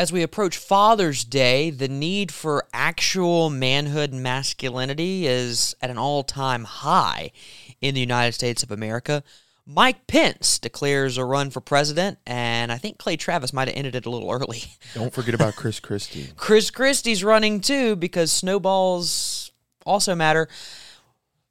[0.00, 5.98] As we approach Father's Day, the need for actual manhood and masculinity is at an
[5.98, 7.32] all time high
[7.82, 9.22] in the United States of America.
[9.66, 13.94] Mike Pence declares a run for president, and I think Clay Travis might have ended
[13.94, 14.62] it a little early.
[14.94, 16.28] Don't forget about Chris Christie.
[16.36, 19.52] Chris Christie's running too because snowballs
[19.84, 20.48] also matter.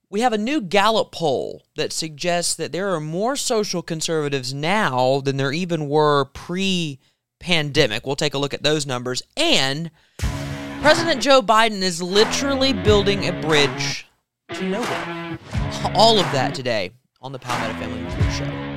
[0.09, 5.21] We have a new Gallup poll that suggests that there are more social conservatives now
[5.21, 7.00] than there even were pre
[7.40, 8.06] pandemic.
[8.06, 9.24] We'll take a look at those numbers.
[9.38, 9.92] And
[10.82, 14.06] President Joe Biden is literally building a bridge
[14.54, 15.39] to nowhere.
[15.94, 18.68] All of that today on the Palmetto Family Review Show.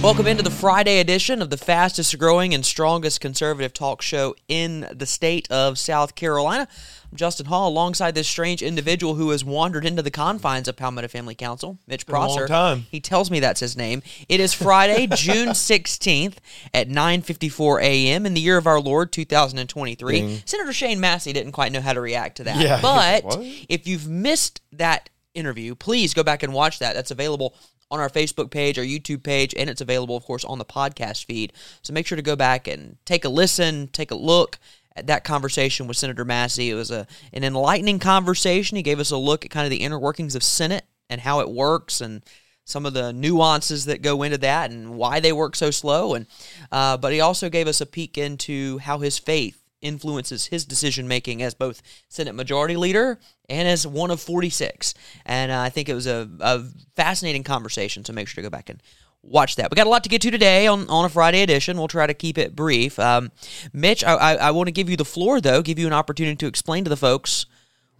[0.00, 4.86] Welcome into the Friday edition of the fastest growing and strongest conservative talk show in
[4.92, 6.68] the state of South Carolina.
[7.10, 11.08] I'm Justin Hall alongside this strange individual who has wandered into the confines of Palmetto
[11.08, 12.46] Family Council, Mitch Prosser.
[12.46, 12.86] time.
[12.92, 14.02] He tells me that's his name.
[14.28, 16.36] It is Friday, June 16th
[16.72, 18.24] at 9:54 a.m.
[18.24, 20.42] in the year of our Lord 2023.
[20.46, 22.56] Senator Shane Massey didn't quite know how to react to that.
[22.60, 23.24] Yeah, But
[23.68, 26.94] if you've missed that interview, please go back and watch that.
[26.94, 27.54] That's available
[27.90, 31.24] on our Facebook page, our YouTube page, and it's available, of course, on the podcast
[31.24, 31.52] feed.
[31.82, 34.58] So make sure to go back and take a listen, take a look
[34.94, 36.70] at that conversation with Senator Massey.
[36.70, 38.76] It was a an enlightening conversation.
[38.76, 41.40] He gave us a look at kind of the inner workings of Senate and how
[41.40, 42.22] it works and
[42.64, 46.14] some of the nuances that go into that and why they work so slow.
[46.14, 46.26] And
[46.70, 51.08] uh, but he also gave us a peek into how his faith influences his decision
[51.08, 54.94] making as both Senate Majority Leader and as one of 46.
[55.26, 56.64] And uh, I think it was a, a
[56.96, 58.04] fascinating conversation.
[58.04, 58.82] So make sure to go back and
[59.22, 59.70] watch that.
[59.70, 61.78] We got a lot to get to today on, on a Friday edition.
[61.78, 62.98] We'll try to keep it brief.
[62.98, 63.30] Um,
[63.72, 66.36] Mitch, I, I, I want to give you the floor, though, give you an opportunity
[66.36, 67.46] to explain to the folks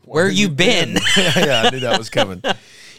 [0.04, 0.96] where, you've been.
[1.16, 2.42] yeah, I knew that was coming.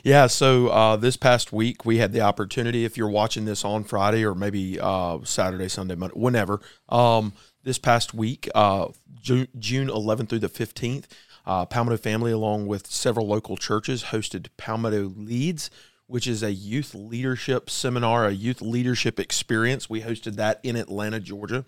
[0.03, 2.85] Yeah, so uh, this past week we had the opportunity.
[2.85, 7.33] If you're watching this on Friday or maybe uh, Saturday, Sunday, Monday, whenever, um,
[7.63, 8.87] this past week, uh,
[9.21, 11.05] June, June 11th through the 15th,
[11.45, 15.69] uh, Palmetto Family, along with several local churches, hosted Palmetto Leads,
[16.07, 19.89] which is a youth leadership seminar, a youth leadership experience.
[19.89, 21.65] We hosted that in Atlanta, Georgia,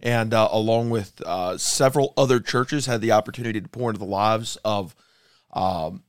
[0.00, 4.06] and uh, along with uh, several other churches, had the opportunity to pour into the
[4.06, 4.94] lives of
[5.52, 6.04] um,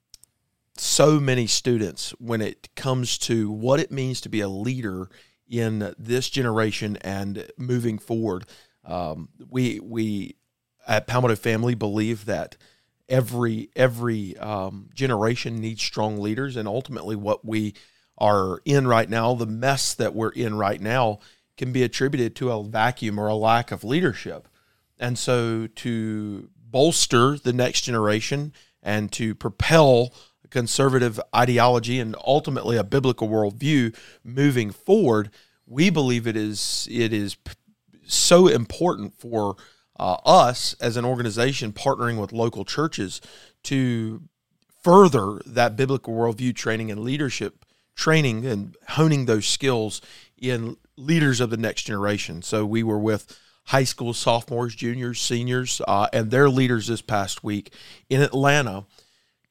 [0.78, 5.10] so many students when it comes to what it means to be a leader
[5.50, 8.46] in this generation and moving forward.
[8.86, 10.36] Um, we we
[10.88, 12.58] at Palmetto Family believe that
[13.10, 17.74] every every um, generation needs strong leaders, and ultimately, what we
[18.18, 21.20] are in right now, the mess that we're in right now,
[21.58, 24.48] can be attributed to a vacuum or a lack of leadership.
[25.00, 30.14] And so, to bolster the next generation and to propel
[30.50, 35.32] conservative ideology and ultimately a biblical worldview moving forward,
[35.66, 37.36] we believe it is it is
[38.06, 39.56] so important for
[40.00, 43.22] uh, us as an organization partnering with local churches
[43.64, 44.22] to
[44.82, 47.66] further that biblical worldview training and leadership
[47.96, 50.02] training and honing those skills
[50.38, 52.42] in leaders of the next generation.
[52.42, 57.44] So we were with high school sophomores, juniors, seniors, uh, and their leaders this past
[57.44, 57.74] week
[58.10, 58.86] in Atlanta,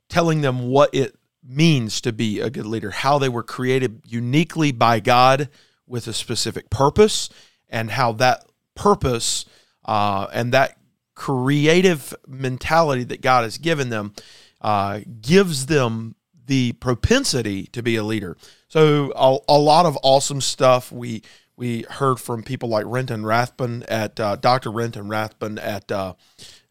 [0.09, 4.71] telling them what it means to be a good leader, how they were created uniquely
[4.71, 5.49] by God
[5.87, 7.31] with a specific purpose,
[7.73, 8.45] and how that
[8.77, 9.47] purpose
[9.85, 10.79] uh, and that
[11.15, 14.15] creative mentality that God has given them
[14.61, 16.15] uh, gives them
[16.47, 18.37] the propensity to be a leader.
[18.69, 20.93] So a, a lot of awesome stuff.
[20.93, 21.23] We
[21.57, 24.71] we heard from people like Renton Rathbun at uh, Dr.
[24.71, 26.15] Renton Rathbun at uh,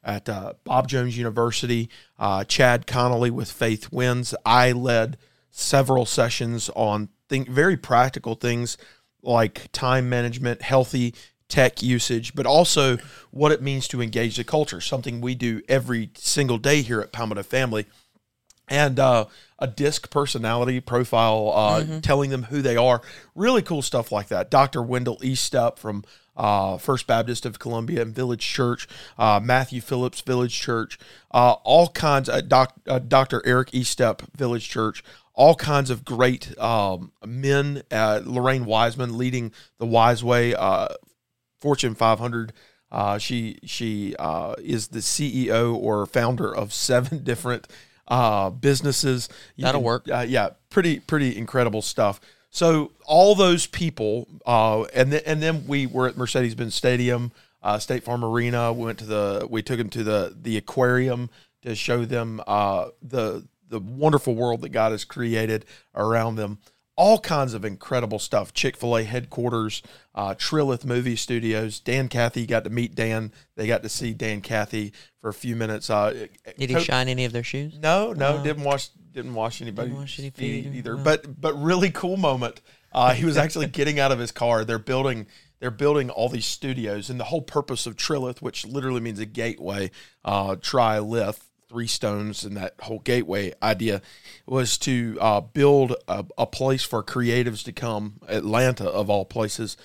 [0.03, 1.89] at uh, Bob Jones University.
[2.17, 4.33] Uh, Chad Connelly with Faith Wins.
[4.45, 5.17] I led
[5.51, 8.77] several sessions on think very practical things
[9.23, 11.13] like time management, healthy
[11.47, 12.97] tech usage, but also
[13.29, 14.81] what it means to engage the culture.
[14.81, 17.85] Something we do every single day here at Palmetto Family
[18.71, 19.25] and uh,
[19.59, 23.01] a disc personality profile, uh, telling them who they are.
[23.35, 24.49] Really cool stuff like that.
[24.49, 24.81] Dr.
[24.81, 26.05] Wendell Eastep from
[26.37, 28.87] uh, First Baptist of Columbia and Village Church,
[29.17, 30.97] uh, Matthew Phillips Village Church,
[31.31, 32.29] uh, all kinds.
[32.29, 33.41] Uh, doc, uh, Dr.
[33.45, 35.03] Eric Eastep Village Church.
[35.41, 37.81] All kinds of great um, men.
[37.89, 40.89] Uh, Lorraine Wiseman leading the Wise Way, uh,
[41.59, 42.53] Fortune 500.
[42.91, 47.67] Uh, she she uh, is the CEO or founder of seven different
[48.07, 49.29] uh, businesses.
[49.55, 50.07] You That'll work.
[50.07, 52.21] Uh, yeah, pretty pretty incredible stuff.
[52.51, 57.31] So all those people, uh, and then and then we were at Mercedes-Benz Stadium
[57.63, 58.71] uh, State Farm Arena.
[58.71, 61.31] We went to the we took them to the the aquarium
[61.63, 65.65] to show them uh, the the wonderful world that God has created
[65.95, 66.59] around them.
[66.97, 68.53] All kinds of incredible stuff.
[68.53, 69.81] Chick Fil A headquarters,
[70.13, 71.79] uh, Trilith Movie Studios.
[71.79, 73.31] Dan Cathy got to meet Dan.
[73.55, 75.89] They got to see Dan Cathy for a few minutes.
[75.89, 76.27] Uh,
[76.59, 77.79] Did he Co- shine any of their shoes?
[77.79, 80.95] no, no, didn't wash didn't wash anybody Didn't wash any feet either.
[80.95, 81.03] no.
[81.03, 82.61] But but really cool moment.
[82.93, 84.63] Uh, he was actually getting out of his car.
[84.65, 85.25] They're building
[85.59, 89.25] they're building all these studios, and the whole purpose of Trilith, which literally means a
[89.25, 89.91] gateway,
[90.25, 91.39] uh, trilith,
[91.71, 94.01] three stones, and that whole gateway idea
[94.45, 99.77] was to uh, build a, a place for creatives to come, Atlanta of all places,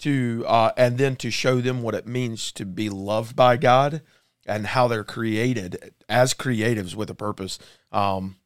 [0.00, 4.02] to uh, and then to show them what it means to be loved by God
[4.46, 7.58] and how they're created as creatives with a purpose.
[7.90, 8.36] Um,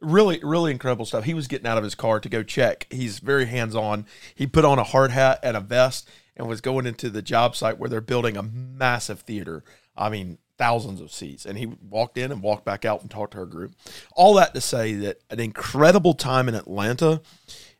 [0.00, 1.24] really, really incredible stuff.
[1.24, 2.86] He was getting out of his car to go check.
[2.90, 4.06] He's very hands on.
[4.34, 7.56] He put on a hard hat and a vest and was going into the job
[7.56, 9.64] site where they're building a massive theater.
[9.96, 11.46] I mean, thousands of seats.
[11.46, 13.74] And he walked in and walked back out and talked to our group.
[14.14, 17.20] All that to say that an incredible time in Atlanta.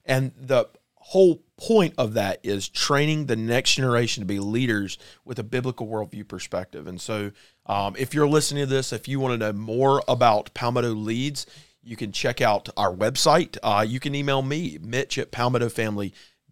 [0.04, 5.38] And the whole point of that is training the next generation to be leaders with
[5.38, 6.86] a biblical worldview perspective.
[6.86, 7.30] And so,
[7.66, 11.46] um, if you're listening to this, if you want to know more about Palmetto Leads,
[11.82, 13.58] you can check out our website.
[13.62, 15.30] Uh, you can email me, Mitch at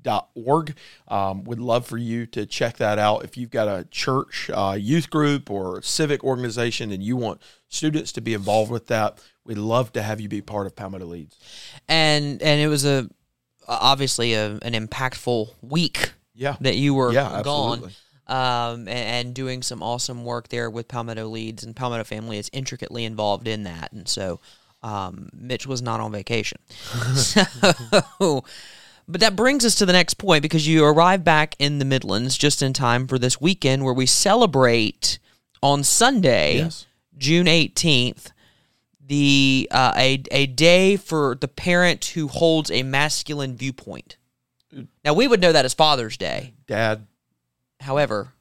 [0.03, 0.75] palmettofamily.org.
[1.09, 3.25] Um, would love for you to check that out.
[3.25, 8.13] If you've got a church, uh, youth group, or civic organization and you want students
[8.13, 11.37] to be involved with that, we'd love to have you be part of Palmetto Leads.
[11.89, 13.09] And and it was a
[13.69, 16.57] obviously a, an impactful week Yeah.
[16.61, 17.91] that you were Yeah, gone.
[18.29, 22.49] Um, and, and doing some awesome work there with Palmetto Leads, and Palmetto family is
[22.53, 23.93] intricately involved in that.
[23.93, 24.41] And so,
[24.83, 26.59] um, Mitch was not on vacation.
[27.15, 28.45] so,
[29.09, 32.37] but that brings us to the next point because you arrive back in the Midlands
[32.39, 35.19] just in time for this weekend where we celebrate
[35.63, 36.87] on Sunday, Yes.
[37.19, 38.33] June eighteenth,
[39.05, 44.17] the uh, a a day for the parent who holds a masculine viewpoint.
[45.05, 46.55] Now we would know that as Father's Day.
[46.67, 47.07] Dad.
[47.81, 48.33] However,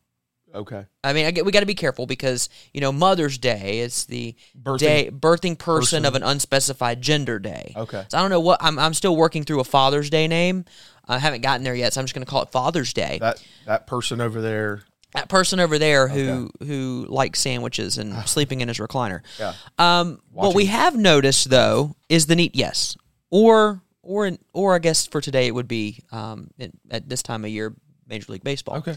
[0.53, 0.86] Okay.
[1.03, 4.06] I mean, I get, we got to be careful because you know Mother's Day is
[4.06, 6.06] the Birthing- day birthing person, person.
[6.06, 7.74] of an unspecified gender day.
[7.75, 8.06] Okay.
[8.09, 8.77] So I don't know what I'm.
[8.77, 10.65] I'm still working through a Father's Day name.
[11.07, 13.18] I haven't gotten there yet, so I'm just going to call it Father's Day.
[13.19, 14.83] That, That person over there.
[15.13, 19.21] That person over there who who likes sandwiches and sleeping in his recliner.
[19.38, 19.53] Yeah.
[19.77, 22.95] Um, what we have noticed though is the neat yes,
[23.30, 26.50] or or or I guess for today it would be um,
[26.89, 27.75] at this time of year
[28.11, 28.77] Major League Baseball.
[28.77, 28.95] Okay.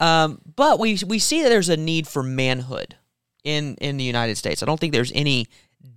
[0.00, 2.96] Um, but we we see that there's a need for manhood
[3.44, 4.62] in in the United States.
[4.62, 5.46] I don't think there's any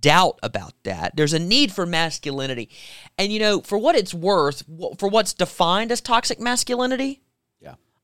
[0.00, 1.16] doubt about that.
[1.16, 2.68] There's a need for masculinity,
[3.16, 4.64] and you know, for what it's worth,
[4.98, 7.22] for what's defined as toxic masculinity.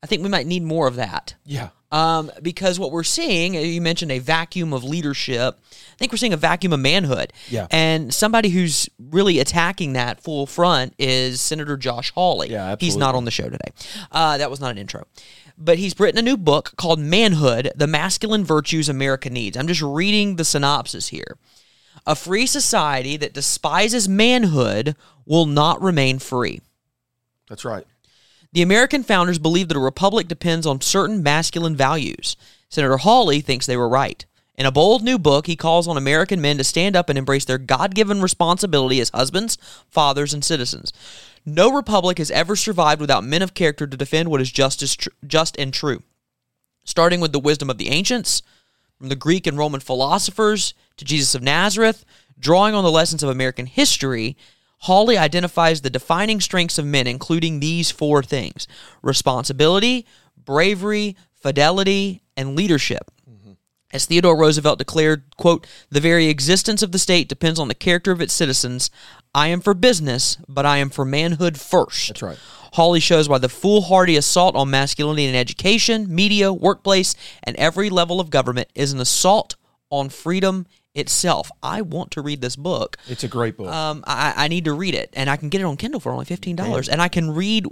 [0.03, 1.35] I think we might need more of that.
[1.45, 1.69] Yeah.
[1.93, 5.61] Um, because what we're seeing, you mentioned a vacuum of leadership.
[5.71, 7.33] I think we're seeing a vacuum of manhood.
[7.51, 7.67] Yeah.
[7.71, 12.51] And somebody who's really attacking that full front is Senator Josh Hawley.
[12.51, 13.73] Yeah, He's not on the show today.
[14.11, 15.07] Uh, that was not an intro.
[15.59, 19.57] But he's written a new book called Manhood The Masculine Virtues America Needs.
[19.57, 21.37] I'm just reading the synopsis here.
[22.07, 24.97] A free society that despises manhood
[25.27, 26.63] will not remain free.
[27.49, 27.87] That's right.
[28.53, 32.37] The American founders believed that a republic depends on certain masculine values.
[32.69, 34.25] Senator Hawley thinks they were right.
[34.57, 37.47] In a bold new book, he calls on American men to stand up and embrace
[37.47, 39.57] their God given responsibility as husbands,
[39.89, 40.93] fathers, and citizens.
[41.47, 44.97] No republic has ever survived without men of character to defend what is just, as
[44.97, 46.03] tr- just and true.
[46.85, 48.43] Starting with the wisdom of the ancients,
[48.99, 52.05] from the Greek and Roman philosophers to Jesus of Nazareth,
[52.39, 54.37] drawing on the lessons of American history,
[54.83, 58.67] Hawley identifies the defining strengths of men, including these four things
[59.01, 63.11] responsibility, bravery, fidelity, and leadership.
[63.31, 63.53] Mm-hmm.
[63.93, 68.11] As Theodore Roosevelt declared, quote, the very existence of the state depends on the character
[68.11, 68.91] of its citizens.
[69.33, 72.09] I am for business, but I am for manhood first.
[72.09, 72.39] That's right.
[72.73, 78.19] Hawley shows why the foolhardy assault on masculinity in education, media, workplace, and every level
[78.19, 79.55] of government is an assault
[79.91, 81.51] on freedom itself.
[81.63, 82.97] I want to read this book.
[83.09, 83.69] It's a great book.
[83.69, 86.13] Um, I, I need to read it, and I can get it on Kindle for
[86.13, 87.67] only fifteen dollars, and I can read.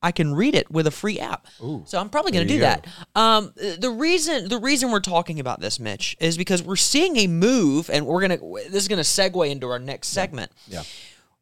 [0.00, 1.48] I can read it with a free app.
[1.84, 2.86] so I'm probably going to do that.
[3.16, 7.26] Um, the reason the reason we're talking about this, Mitch, is because we're seeing a
[7.26, 8.38] move, and we're gonna.
[8.38, 10.82] This is going to segue into our next segment yeah.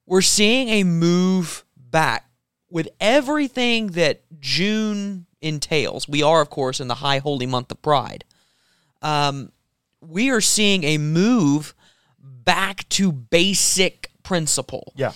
[0.07, 2.31] we're seeing a move back
[2.71, 6.09] with everything that June entails.
[6.09, 8.25] We are, of course, in the high holy month of Pride.
[9.03, 9.53] Um,
[10.09, 11.75] we are seeing a move
[12.19, 14.93] back to basic principle.
[14.97, 15.13] Yeah.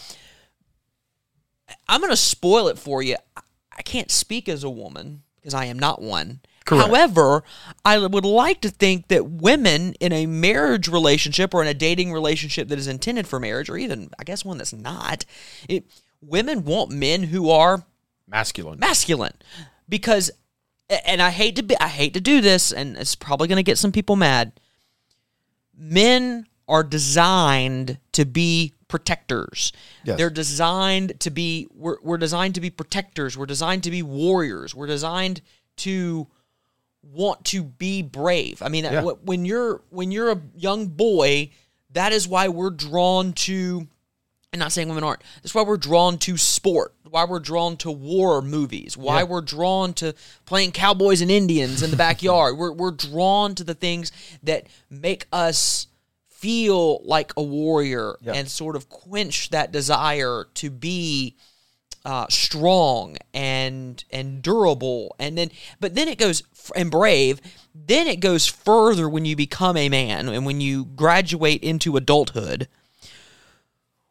[1.88, 3.16] I'm going to spoil it for you.
[3.36, 3.42] I-
[3.82, 6.40] can't speak as a woman because I am not one.
[6.66, 6.86] Correct.
[6.86, 7.42] However,
[7.82, 12.12] I would like to think that women in a marriage relationship or in a dating
[12.12, 15.24] relationship that is intended for marriage, or even I guess one that's not,
[15.66, 15.86] it,
[16.20, 17.84] women want men who are
[18.28, 18.78] Masculine.
[18.78, 19.32] masculine
[19.88, 20.30] because
[21.06, 23.62] and I hate to be I hate to do this and it's probably going to
[23.62, 24.59] get some people mad.
[25.80, 29.72] Men are designed to be protectors.
[30.04, 30.18] Yes.
[30.18, 33.36] They're designed to be we're, we're designed to be protectors.
[33.38, 34.74] We're designed to be warriors.
[34.74, 35.40] We're designed
[35.78, 36.28] to
[37.02, 38.60] want to be brave.
[38.62, 39.02] I mean, Yeah.
[39.02, 41.50] when you're when you're a young boy,
[41.92, 43.88] that is why we're drawn to
[44.52, 45.22] and not saying women aren't.
[45.42, 46.92] That's why we're drawn to sport.
[47.08, 48.96] Why we're drawn to war movies.
[48.96, 49.24] Why Yeah.
[49.24, 50.14] we're drawn to
[50.44, 52.58] playing cowboys and Indians in the backyard.
[52.58, 54.10] we're we're drawn to the things
[54.42, 55.86] that make us
[56.28, 58.32] feel like a warrior Yeah.
[58.32, 61.36] and sort of quench that desire to be
[62.04, 66.42] uh, strong and and durable and then but then it goes
[66.74, 67.40] and brave
[67.74, 72.68] then it goes further when you become a man and when you graduate into adulthood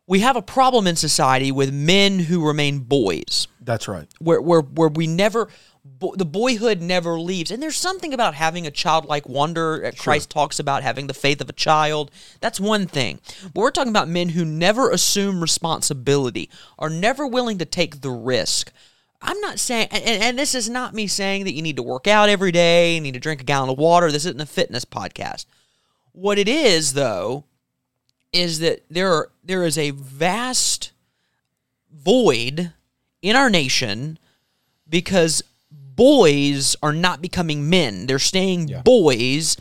[0.10, 3.48] we have a problem in society with men who remain boys.
[3.62, 4.08] That's right.
[4.18, 5.50] where where where we never
[5.86, 7.52] bo- the boyhood never leaves.
[7.52, 11.42] And there's something about having a childlike wonder that Christ talks about having the faith
[11.42, 12.10] of a child.
[12.42, 13.20] That's one thing.
[13.44, 16.50] But we're talking about men who never assume responsibility
[16.80, 18.72] are never willing to take the risk.
[19.22, 21.84] I'm not saying and, and and this is not me saying that you need to
[21.84, 24.12] work out every day you need to drink a gallon of water.
[24.12, 25.46] This isn't a fitness podcast.
[26.14, 27.44] What it is though
[28.32, 30.92] is that there are, there is a vast
[31.92, 32.74] void
[33.22, 34.18] in our nation
[34.88, 38.08] because boys are not becoming men.
[38.08, 39.58] They're staying boys.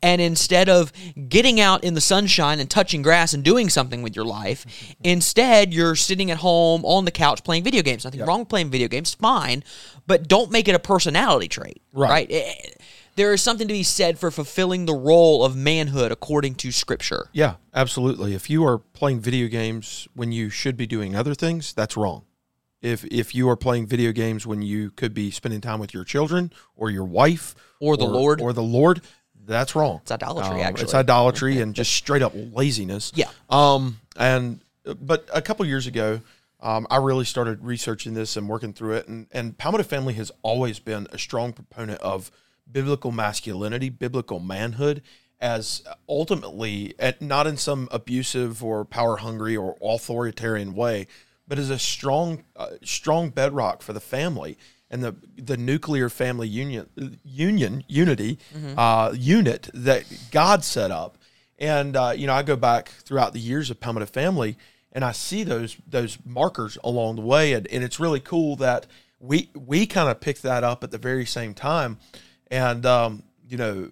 [0.00, 0.92] And instead of
[1.28, 5.74] getting out in the sunshine and touching grass and doing something with your life, instead
[5.74, 8.04] you're sitting at home on the couch playing video games.
[8.04, 9.64] Nothing wrong with playing video games, fine.
[10.06, 11.82] But don't make it a personality trait.
[11.92, 12.10] Right.
[12.10, 12.28] Right.
[12.30, 12.54] Eh,
[13.16, 17.28] There is something to be said for fulfilling the role of manhood according to scripture.
[17.32, 18.34] Yeah, absolutely.
[18.34, 22.24] If you are playing video games when you should be doing other things, that's wrong.
[22.82, 26.04] If if you are playing video games when you could be spending time with your
[26.04, 28.40] children or your wife Or the Lord.
[28.40, 29.02] or the Lord,
[29.44, 30.00] that's wrong.
[30.02, 30.84] It's idolatry, Um, actually.
[30.84, 33.12] It's idolatry and just straight up laziness.
[33.14, 33.28] Yeah.
[33.50, 34.00] Um.
[34.16, 34.60] And
[34.98, 36.20] but a couple years ago,
[36.60, 39.08] um, I really started researching this and working through it.
[39.08, 42.30] And and Palmetto family has always been a strong proponent of
[42.72, 45.02] biblical masculinity, biblical manhood,
[45.40, 51.06] as ultimately, at, not in some abusive or power hungry or authoritarian way,
[51.48, 54.56] but as a strong uh, strong bedrock for the family
[54.90, 58.38] and the the nuclear family union union unity
[58.76, 61.16] uh, unit that God set up.
[61.58, 64.56] And uh, you know, I go back throughout the years of Palmetto family,
[64.92, 68.86] and I see those those markers along the way, and, and it's really cool that
[69.20, 71.98] we we kind of picked that up at the very same time.
[72.50, 73.90] And um, you know,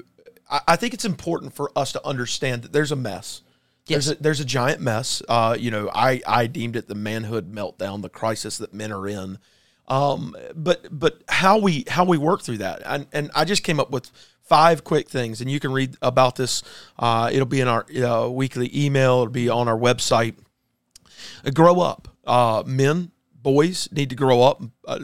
[0.50, 3.43] I, I think it's important for us to understand that there's a mess.
[3.87, 5.23] There's a, there's a giant mess.
[5.29, 9.09] Uh, you know, I, I deemed it the manhood meltdown, the crisis that men are
[9.09, 9.38] in.
[9.87, 13.81] Um, but but how we how we work through that, and and I just came
[13.81, 14.11] up with
[14.43, 16.62] five quick things, and you can read about this.
[16.99, 19.21] Uh, it'll be in our uh, weekly email.
[19.21, 20.37] It'll be on our website.
[21.55, 25.00] Grow up, uh, men, boys need to grow up, uh,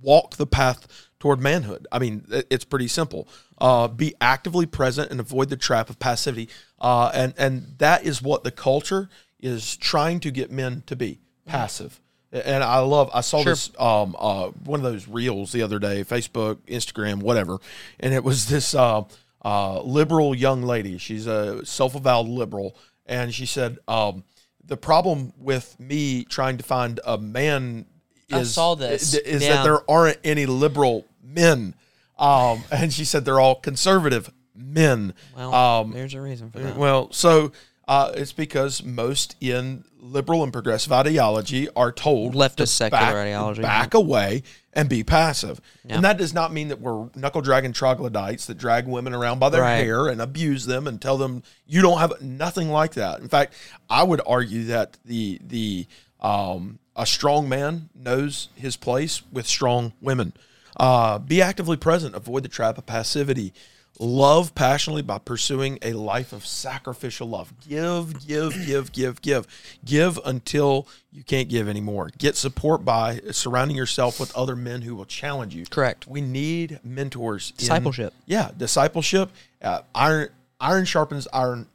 [0.00, 1.86] walk the path toward manhood.
[1.90, 3.28] I mean, it's pretty simple.
[3.58, 6.48] Uh, be actively present and avoid the trap of passivity.
[6.80, 9.08] Uh, and and that is what the culture
[9.40, 12.00] is trying to get men to be passive.
[12.30, 13.10] And I love.
[13.14, 17.58] I saw this um, uh, one of those reels the other day, Facebook, Instagram, whatever,
[17.98, 19.04] and it was this uh,
[19.42, 20.98] uh, liberal young lady.
[20.98, 24.24] She's a self-avowed liberal, and she said, um,
[24.62, 27.86] "The problem with me trying to find a man
[28.30, 29.14] I is saw this.
[29.14, 29.54] is Yeah.
[29.56, 31.74] that there aren't any liberal men."
[32.18, 35.14] Um, and she said they're all conservative men.
[35.36, 36.76] Well, um, there's a reason for that.
[36.76, 37.52] well, so
[37.86, 43.14] uh, it's because most in liberal and progressive ideology are told Leftist to secular back,
[43.14, 43.62] ideology.
[43.62, 44.42] back away
[44.72, 45.60] and be passive.
[45.88, 49.48] And that does not mean that we're knuckle dragging troglodytes that drag women around by
[49.48, 49.78] their Right.
[49.84, 53.20] hair and abuse them and tell them you don't have nothing like that.
[53.20, 53.54] In fact,
[53.90, 55.86] I would argue that the the
[56.20, 60.32] um, a strong man knows his place with strong women.
[60.78, 62.14] Uh, be actively present.
[62.14, 63.52] Avoid the trap of passivity.
[64.00, 67.52] Love passionately by pursuing a life of sacrificial love.
[67.68, 69.46] Give, give, give, give, give.
[69.84, 72.10] Give until you can't give anymore.
[72.16, 75.66] Get support by surrounding yourself with other men who will challenge you.
[75.66, 76.06] Correct.
[76.06, 77.50] We need mentors.
[77.50, 78.14] in- Discipleship.
[78.26, 79.30] yeah, discipleship.
[79.60, 80.28] Uh, iron
[80.60, 81.66] iron sharpens iron.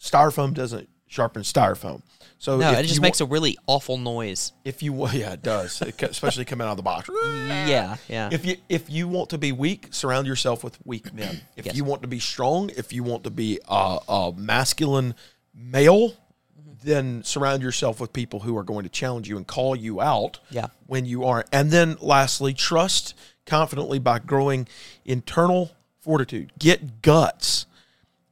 [0.00, 2.02] Styrofoam doesn't sharpens styrofoam.
[2.38, 4.52] So No, it just makes wa- a really awful noise.
[4.64, 7.08] if you yeah it does It co- especially coming out of the box.
[7.66, 8.28] Yeah, yeah.
[8.30, 11.40] If you if you want to be weak, surround yourself with weak men.
[11.56, 11.76] If Yes.
[11.76, 15.14] you want to be strong, if you want to be a, a masculine
[15.54, 16.12] male,
[16.84, 20.38] then surround yourself with people who are going to challenge you and call you out
[20.50, 20.66] Yeah.
[20.86, 21.44] when you are.
[21.52, 23.14] And then lastly, trust
[23.46, 24.68] confidently by growing
[25.04, 25.70] internal
[26.00, 26.52] fortitude.
[26.58, 27.66] Get guts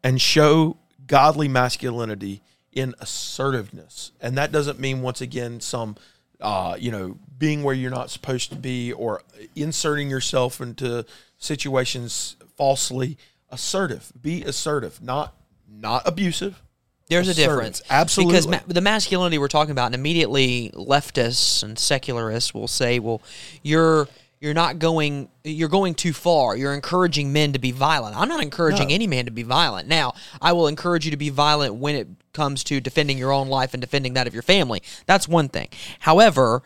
[0.03, 0.77] and show
[1.07, 2.43] godly masculinity
[2.75, 4.13] in assertiveness.
[4.21, 5.97] And that doesn't mean once again some
[6.41, 9.23] uh, you know, being where you're not supposed to be or
[9.57, 11.05] inserting yourself into
[11.39, 13.17] situations falsely.
[13.51, 14.13] Assertive.
[14.21, 15.35] Be assertive, not
[15.71, 16.61] not abusive.
[17.09, 17.83] There's a difference.
[17.89, 18.33] Absolutely.
[18.33, 23.23] Because ma- the masculinity we're talking about, and immediately leftists and secularists will say, well,
[23.63, 24.09] you're.
[24.45, 25.31] You're not going.
[25.43, 26.55] You're going too far.
[26.55, 28.15] You're encouraging men to be violent.
[28.15, 28.95] I'm not encouraging No.
[28.95, 29.89] any man to be violent.
[29.89, 33.49] Now, I will encourage you to be violent when it comes to defending your own
[33.49, 34.83] life and defending that of your family.
[35.07, 35.69] That's one thing.
[36.01, 36.63] However,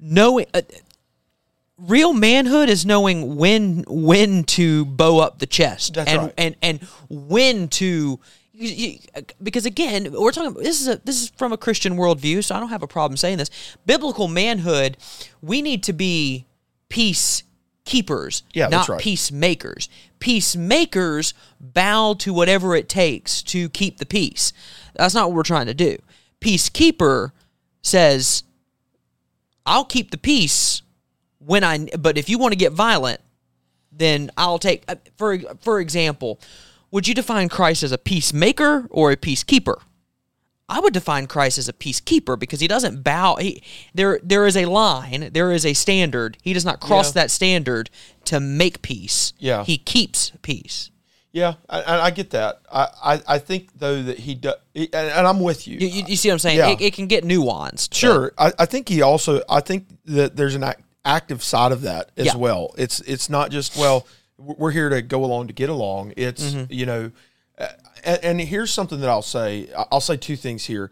[0.00, 0.62] knowing uh,
[1.78, 6.34] real manhood is knowing when when to bow up the chest That's and right.
[6.36, 8.18] and and when to
[9.40, 12.60] because again we're talking this is a this is from a christian worldview so i
[12.60, 13.50] don't have a problem saying this
[13.84, 14.96] biblical manhood
[15.42, 16.46] we need to be
[16.88, 17.42] peace
[17.84, 19.00] keepers Yeah, not right.
[19.00, 19.88] peacemakers
[20.18, 24.52] peacemakers bow to whatever it takes to keep the peace
[24.94, 25.96] that's not what we're trying to do
[26.40, 27.30] peacekeeper
[27.82, 28.42] says
[29.64, 30.82] i'll keep the peace
[31.38, 33.20] when I but if you want to get violent,
[33.92, 36.40] then I'll take uh, for for example,
[36.90, 39.80] would you define Christ as a peacemaker or a peacekeeper?
[40.68, 43.36] I would define Christ as a peacekeeper because he doesn't bow.
[43.36, 43.62] He,
[43.94, 45.30] there, there is a line.
[45.32, 46.38] There is a standard.
[46.42, 47.22] He does not cross Yeah.
[47.22, 47.88] that standard
[48.24, 49.32] to make peace.
[49.38, 49.64] Yeah.
[49.64, 50.90] he keeps peace.
[51.32, 52.62] Yeah, I, I I get that.
[52.72, 55.76] I, I, I think though that he does, and, and I'm with you.
[55.78, 56.56] You, you, see what I'm saying?
[56.58, 56.70] Yeah.
[56.70, 57.92] It, it can get nuanced.
[57.92, 59.42] Sure, I, I think he also.
[59.46, 62.36] I think that there's an ac- active side of that as Yeah.
[62.36, 62.74] well.
[62.78, 64.06] It's it's not just well,
[64.38, 66.14] we're here to go along to get along.
[66.16, 66.72] It's Mm-hmm.
[66.72, 67.10] you know,
[68.04, 69.68] and, and here's something that I'll say.
[69.90, 70.90] I'll say two things here.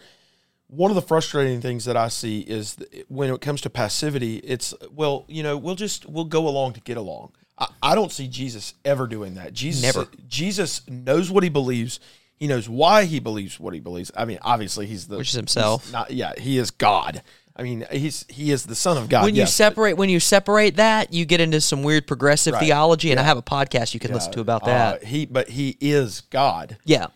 [0.68, 2.76] One of the frustrating things that I see is
[3.09, 6.81] when it comes to passivity, it's well, you know, we'll just we'll go along to
[6.81, 7.33] get along.
[7.59, 9.52] I, I don't see Jesus ever doing that.
[9.52, 10.09] Jesus Never.
[10.26, 12.00] Jesus knows what he believes.
[12.37, 14.11] He knows why he believes what he believes.
[14.16, 15.92] I mean, obviously he's the Which is himself.
[15.92, 17.22] Not yeah, he is God.
[17.57, 19.25] I mean, he's he is the Son of God.
[19.25, 19.55] When you yes.
[19.55, 22.64] separate when you separate that, you get into some weird progressive Right.
[22.64, 25.03] theology, and I have a podcast you can listen to about that.
[25.03, 26.79] Uh, he but he is God.
[26.85, 27.07] yeah,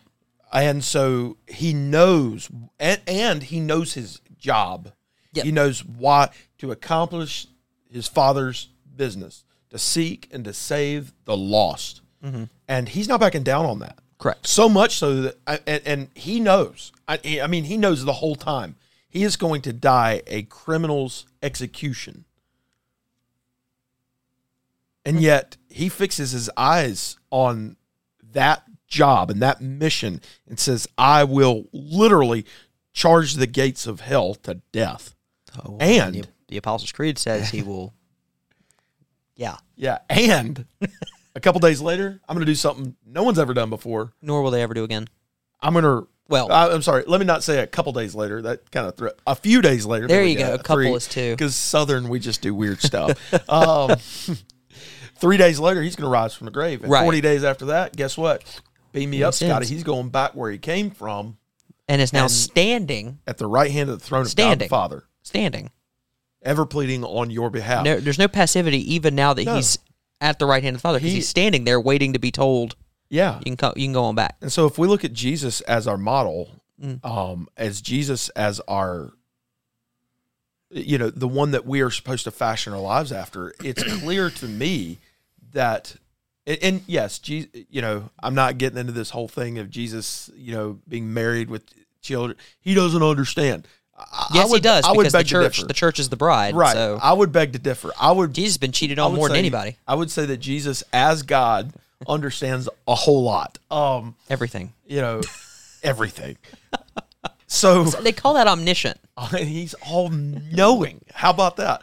[0.53, 2.49] and so he knows
[2.79, 4.93] and, and he knows his job
[5.33, 5.45] Yep.
[5.45, 7.45] he knows why to accomplish
[7.91, 12.01] his father's business to seek and to save the lost
[12.67, 14.47] and he's not backing down on that Correct.
[14.47, 18.13] so much so that I- and, and he knows I, I mean he knows the
[18.13, 18.75] whole time
[19.09, 22.25] he is going to die a criminal's execution
[25.05, 25.23] and hmm.
[25.23, 27.77] yet he fixes his eyes on
[28.31, 32.45] that job and that mission and says, I will literally
[32.93, 35.15] charge the gates of hell to death.
[35.57, 37.93] Oh, And- the, the Apostles' Creed says he will.
[39.35, 39.99] Yeah, Yeah.
[40.09, 40.65] And
[41.33, 44.11] a couple days later, I'm going to do something no one's ever done before.
[44.21, 45.07] nor will they ever do again.
[45.61, 46.09] I'm going to.
[46.29, 47.03] Well- I, I'm sorry.
[47.07, 48.41] Let me not say a couple days later.
[48.41, 50.07] That kind of thre- a few days later.
[50.07, 50.53] There you go.
[50.53, 51.31] A couple is two.
[51.31, 53.17] Because Southern, we just do weird stuff.
[53.49, 53.95] um,
[55.15, 56.81] three days later, he's going to rise from the grave.
[56.83, 57.03] And Right.
[57.03, 58.61] 40 days after that, guess what?
[58.91, 59.65] Beam me up, Makes Scotty.
[59.67, 61.37] He's going back where he came from
[61.87, 64.67] And is now And- standing, at the right hand of the throne of God the
[64.67, 65.71] Father, standing.
[66.41, 67.85] ever pleading on your behalf.
[67.85, 69.55] No, there's no passivity even now that No.
[69.55, 69.77] he's
[70.21, 72.31] at the right hand of the Father because He- he's standing there waiting to be
[72.31, 72.75] told
[73.09, 73.37] Yeah.
[73.39, 74.35] you can co- you can go on back.
[74.41, 76.49] And so if we look at Jesus as our model,
[76.81, 77.03] Mm.
[77.03, 79.11] um, as Jesus as our
[80.71, 84.29] you know, the one that we are supposed to fashion our lives after, it's clear
[84.29, 84.97] to me
[85.53, 85.95] that
[86.47, 90.51] and, yes, Je- you know, I'm not getting into this whole thing of Jesus, you
[90.53, 91.63] know, being married with
[92.01, 92.37] children.
[92.59, 93.67] He doesn't understand.
[93.97, 95.67] I- I Yes, he does I would because the beg to church differ.
[95.67, 96.55] the church is the bride.
[96.55, 96.73] right.
[96.73, 97.91] So I would beg to differ.
[97.99, 99.77] I would Jesus has been cheated on would more than anybody.
[99.87, 101.73] I would say that Jesus, as God,
[102.07, 103.57] understands a whole lot.
[103.69, 104.73] Um, Everything.
[104.85, 105.21] you know,
[105.83, 106.37] everything.
[107.51, 108.99] So They call that omniscient.
[109.35, 111.01] he's all knowing.
[111.11, 111.81] How about that?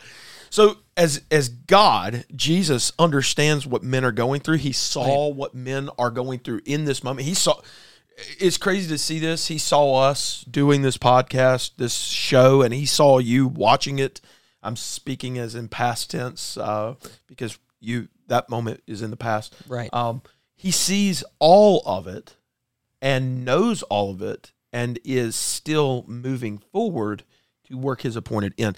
[0.49, 4.59] So as as God, Jesus understands what men are going through.
[4.59, 7.27] He saw what men are going through in this moment.
[7.27, 7.61] He saw
[8.39, 9.49] it's crazy to see this.
[9.49, 14.21] He saw us doing this podcast, this show, and he saw you watching it.
[14.63, 16.95] I'm speaking as in past tense uh,
[17.27, 19.55] because you that moment is in the past.
[19.69, 19.93] Right.
[19.93, 20.23] Um,
[20.55, 22.37] he sees all of it
[23.01, 27.25] and knows all of it and is still moving forward
[27.69, 28.77] to work his appointed end.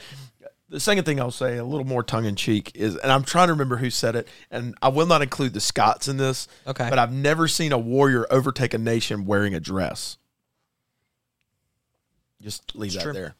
[0.69, 3.49] The second thing I'll say, a little more tongue in cheek, is, and I'm trying
[3.49, 6.47] to remember who said it, and I will not include the Scots in this.
[6.67, 6.91] Okay.
[6.91, 10.19] But I've never seen a warrior overtake a nation wearing a dress.
[12.43, 13.13] Just leave that true.
[13.15, 13.35] there.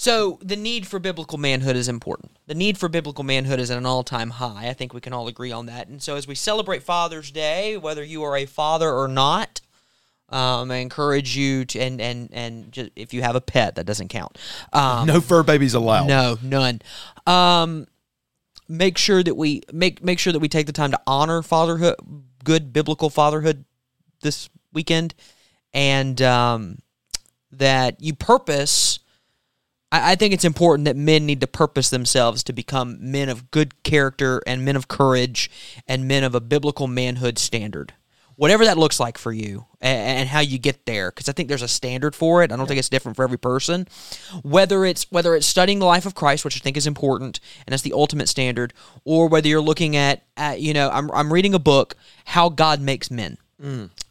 [0.00, 2.34] So the need for biblical manhood is important.
[2.46, 4.66] The need for biblical manhood is at an all-time high.
[4.66, 5.88] I think we can all agree on that.
[5.88, 9.60] And so as we celebrate Father's Day, whether you are a father or not,
[10.30, 13.84] um, I encourage you to and and and just, if you have a pet, that
[13.84, 14.38] doesn't count.
[14.72, 16.06] Um, No fur babies allowed.
[16.06, 16.80] no, none.
[17.26, 17.86] Um,
[18.68, 21.96] make sure that we make make sure that we take the time to honor fatherhood,
[22.42, 23.66] good biblical fatherhood,
[24.22, 25.14] this weekend,
[25.74, 26.78] and um,
[27.52, 29.00] that you purpose.
[29.90, 33.50] I, I think it's important that men need to purpose themselves to become men of
[33.50, 35.50] good character and men of courage
[35.86, 37.94] and men of a biblical manhood standard.
[38.36, 41.50] Whatever that looks like for you and, and how you get there, because I think
[41.50, 42.50] there's a standard for it.
[42.50, 43.86] I don't think it's different for every person.
[44.42, 47.72] Whether it's whether it's studying the life of Christ, which I think is important, and
[47.72, 48.72] that's the ultimate standard,
[49.04, 52.80] or whether you're looking at, at you know, I'm I'm reading a book, How God
[52.80, 53.36] Makes Men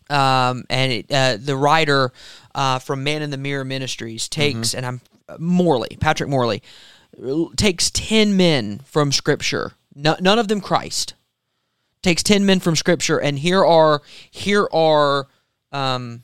[0.09, 2.11] um, and it, uh, the writer
[2.53, 5.01] uh, from Man in the Mirror Ministries takes, and I'm
[5.37, 6.61] Morley, Patrick Morley,
[7.55, 11.13] takes ten men from Scripture, no, none of them Christ,
[12.01, 15.27] takes ten men from Scripture, and here are here are
[15.71, 16.23] um,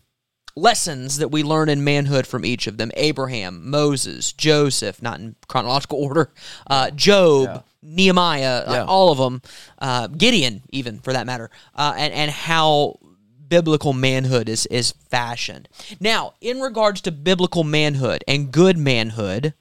[0.55, 5.35] lessons that we learn in manhood from each of them: Abraham, Moses, Joseph, not in
[5.47, 6.31] chronological order,
[6.67, 7.63] uh, Job.
[7.87, 9.43] Nehemiah, uh, all of them,
[9.77, 12.97] uh, Gideon, even for that matter, uh, and and how
[13.47, 15.67] biblical manhood is is fashioned.
[15.99, 19.53] Now, in regards to biblical manhood and good manhood,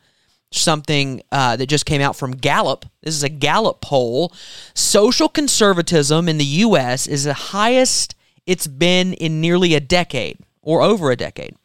[0.50, 2.86] something uh, that just came out from Gallup.
[3.02, 4.32] This is a Gallup poll.
[4.74, 7.06] Social conservatism in the U.S.
[7.06, 8.14] is the highest
[8.46, 11.56] it's been in nearly a decade or over a decade.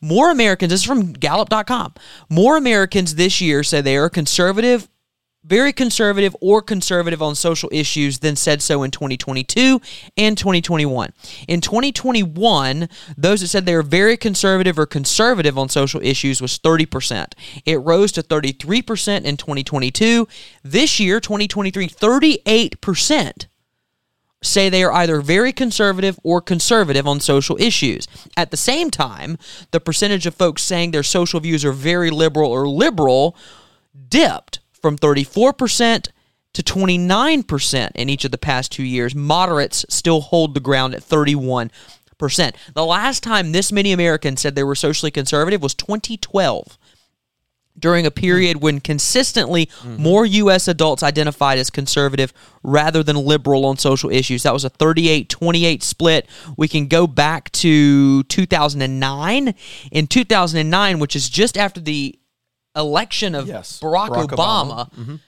[0.00, 1.94] More Americans, this is from Gallup.com,
[2.28, 4.88] more Americans this year say they are conservative
[5.44, 9.80] very conservative or conservative on social issues than said so in 2022
[10.16, 11.12] and 2021.
[11.46, 16.58] In 2021, those that said they were very conservative or conservative on social issues was
[16.58, 17.34] 30%.
[17.66, 20.26] It rose to 33% in 2022.
[20.62, 23.46] This year, 2023, 38%
[24.42, 28.06] say they are either very conservative or conservative on social issues.
[28.36, 29.38] At the same time,
[29.70, 33.36] the percentage of folks saying their social views are very liberal or liberal
[34.08, 36.08] dipped from 34%
[36.52, 39.14] to 29% in each of the past two years.
[39.14, 41.70] Moderates still hold the ground at 31%.
[42.74, 46.76] The last time this many Americans said they were socially conservative was 2012
[47.78, 50.02] during a period when consistently mm-hmm.
[50.02, 50.68] more U.S.
[50.68, 54.42] adults identified as conservative rather than liberal on social issues.
[54.42, 56.28] That was a 38 28 split.
[56.58, 59.54] We can go back to 2009.
[59.90, 62.18] In 2009, which is just after the
[62.76, 64.90] election of Yes, Barack, Barack Obama.
[64.90, 65.20] Obama.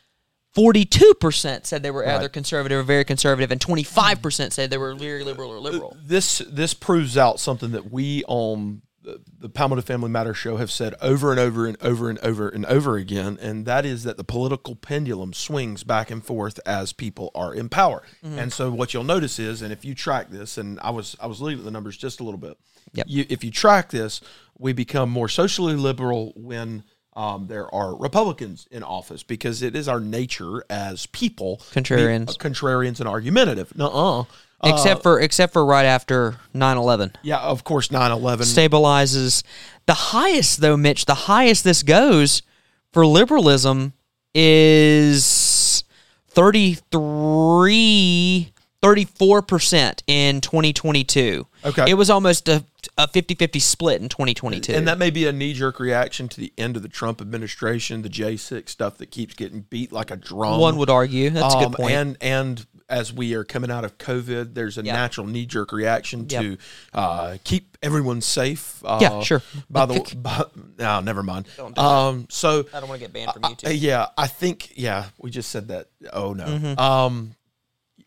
[0.56, 5.22] 42% said they were either conservative or very conservative, and 25% said they were very
[5.22, 5.94] liberal or liberal.
[6.02, 10.70] This this proves out something that we on the, the Palmetto Family Matters show have
[10.70, 14.16] said over and over and over and over and over again, and that is that
[14.16, 18.02] the political pendulum swings back and forth as people are in power.
[18.24, 18.38] Mm-hmm.
[18.38, 21.26] And so what you'll notice is, and if you track this, and I was I
[21.26, 22.56] was looking at the numbers just a little bit.
[22.94, 23.06] Yep.
[23.08, 24.22] You, if you track this,
[24.58, 26.82] we become more socially liberal when
[27.16, 31.80] um, there are Republicans in office because it is our nature as people to be,
[31.80, 32.28] Contrarians.
[32.28, 33.74] uh, contrarians and argumentative.
[33.76, 34.24] Nuh-uh.
[34.62, 37.14] except for except for right after 9/11.
[37.22, 38.40] Yeah, of course, 9-11.
[38.42, 39.42] stabilizes.
[39.86, 42.42] The highest, though, Mitch, the highest this goes
[42.92, 43.94] for liberalism
[44.34, 45.84] is
[46.28, 48.52] 33,
[48.82, 51.46] 34% in 2022.
[51.66, 51.84] Okay.
[51.90, 52.64] It was almost a,
[52.96, 54.72] a 50-50 split in 2022.
[54.72, 58.02] And that may be a knee jerk reaction to the end of the Trump administration,
[58.02, 60.60] the J6 stuff that keeps getting beat like a drum.
[60.60, 61.30] One would argue.
[61.30, 61.92] That's a Um, good point.
[61.92, 64.92] And and as we are coming out of COVID, there's a Yeah.
[64.92, 66.40] natural knee jerk reaction Yep.
[66.42, 66.58] to
[66.94, 68.80] uh, keep everyone safe.
[68.84, 69.42] Uh, Yeah, sure.
[69.68, 70.44] By the by,
[70.78, 71.46] no, never mind.
[71.76, 73.76] Um, so I don't want to get banned from YouTube.
[73.80, 75.88] yeah, I think yeah, we just said that.
[76.12, 76.74] Oh no.
[76.78, 77.34] Um,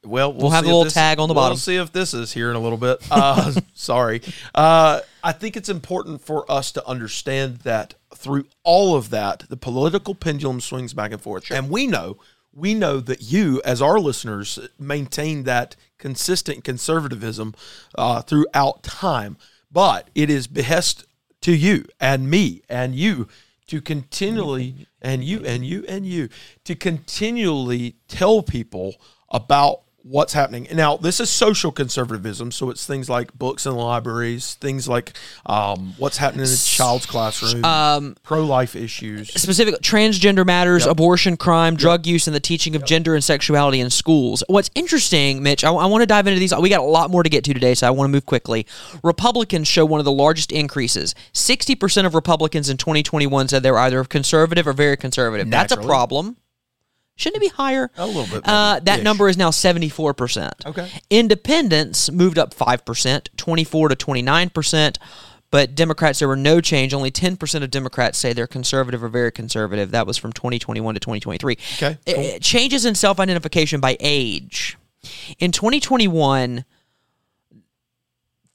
[0.05, 0.55] well, we'll, Mm-hmm.
[0.55, 1.51] have a little tag on the bottom.
[1.51, 2.99] we'll see if this is here in a little bit.
[3.11, 4.21] Uh, sorry.
[4.55, 9.57] Uh, I think it's important for us to understand that through all of that, the
[9.57, 12.17] political pendulum swings back and forth, and we know.
[12.51, 17.53] We know that you, as our listeners, maintain that consistent conservatism
[17.95, 19.37] uh, throughout time.
[19.71, 21.05] But it is behest
[21.41, 23.27] to you and me and you
[23.67, 26.27] to continually and you and you and you
[26.63, 28.95] to continually tell people
[29.29, 30.67] about what's happening.
[30.73, 35.13] Now, this is social conservatism, so it's things like books in libraries, things like
[35.45, 40.93] um, what's happening in the child's classroom, um, pro life issues, specific transgender matters, yep.
[40.93, 42.87] abortion, crime, drug use, and the teaching of yep.
[42.87, 44.43] gender and sexuality in schools.
[44.47, 46.55] What's interesting, Mitch, I, I want to dive into these.
[46.55, 48.65] We got a lot more to get to today, so I want to move quickly.
[49.03, 51.13] Republicans show one of the largest increases.
[51.33, 55.47] 60% of Republicans in 2021 said they were either conservative or very conservative.
[55.47, 55.75] Naturally.
[55.75, 56.37] That's a problem.
[57.19, 57.91] Shouldn't it be higher?
[57.97, 58.47] A little bit.
[58.47, 60.65] Uh, that number is now 74%.
[60.65, 60.89] Okay.
[61.09, 64.97] Independents moved up 5%, 24 to 29%.
[65.51, 66.93] But Democrats, there were no change.
[66.93, 69.91] Only 10% of Democrats say they're conservative or very conservative.
[69.91, 71.57] That was from 2021 to 2023.
[71.75, 71.97] Okay.
[72.05, 72.23] Cool.
[72.23, 74.77] It, changes in self identification by age.
[75.39, 76.63] In 2021,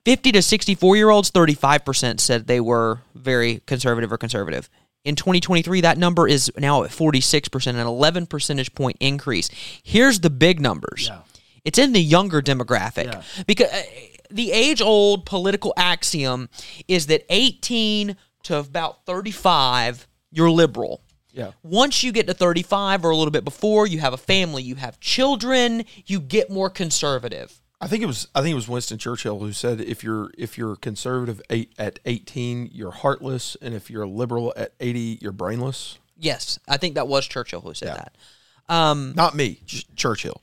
[0.06, 4.70] 50 to 64 year olds, 35% said they were very conservative or conservative.
[5.04, 9.50] In 2023, that number is now at 46%, an 11 percentage point increase.
[9.82, 11.08] Here's the big numbers.
[11.08, 11.20] Yeah.
[11.64, 13.22] It's in the younger demographic yeah.
[13.46, 13.82] because uh,
[14.30, 16.48] the age old political axiom
[16.88, 21.02] is that 18 to about 35, you're liberal.
[21.32, 21.50] Yeah.
[21.62, 24.76] Once you get to 35 or a little bit before, you have a family, you
[24.76, 27.60] have children, you get more conservative.
[27.84, 30.56] I think it was I think it was Winston Churchill who said if you're if
[30.56, 35.32] you're conservative eight, at 18 you're heartless and if you're a liberal at 80 you're
[35.32, 35.98] brainless.
[36.16, 37.94] Yes, I think that was Churchill who said yeah.
[37.94, 38.74] that.
[38.74, 39.60] Um, Not me,
[39.96, 40.40] Churchill.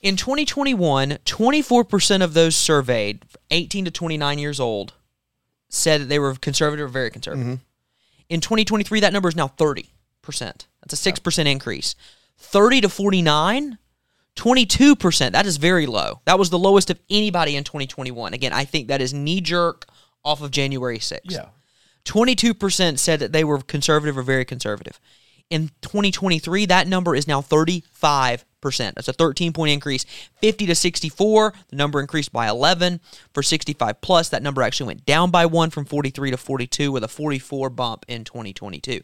[0.00, 4.94] In 2021, 24% of those surveyed, 18 to 29 years old,
[5.68, 7.46] said that they were conservative or very conservative.
[7.46, 7.62] Mm-hmm.
[8.30, 9.84] In 2023, that number is now 30%.
[10.26, 11.50] That's a 6% yeah.
[11.50, 11.94] increase.
[12.38, 13.76] 30 to 49,
[14.40, 15.32] 22%.
[15.32, 16.20] That is very low.
[16.24, 18.32] That was the lowest of anybody in 2021.
[18.32, 19.86] Again, I think that is knee jerk
[20.24, 21.20] off of January 6th.
[21.24, 21.46] Yeah.
[22.06, 24.98] 22% said that they were conservative or very conservative.
[25.50, 28.42] In 2023, that number is now 35%.
[28.94, 30.06] That's a 13 point increase.
[30.40, 33.00] 50 to 64, the number increased by 11.
[33.34, 37.04] For 65 plus, that number actually went down by one from 43 to 42 with
[37.04, 39.00] a 44 bump in 2022.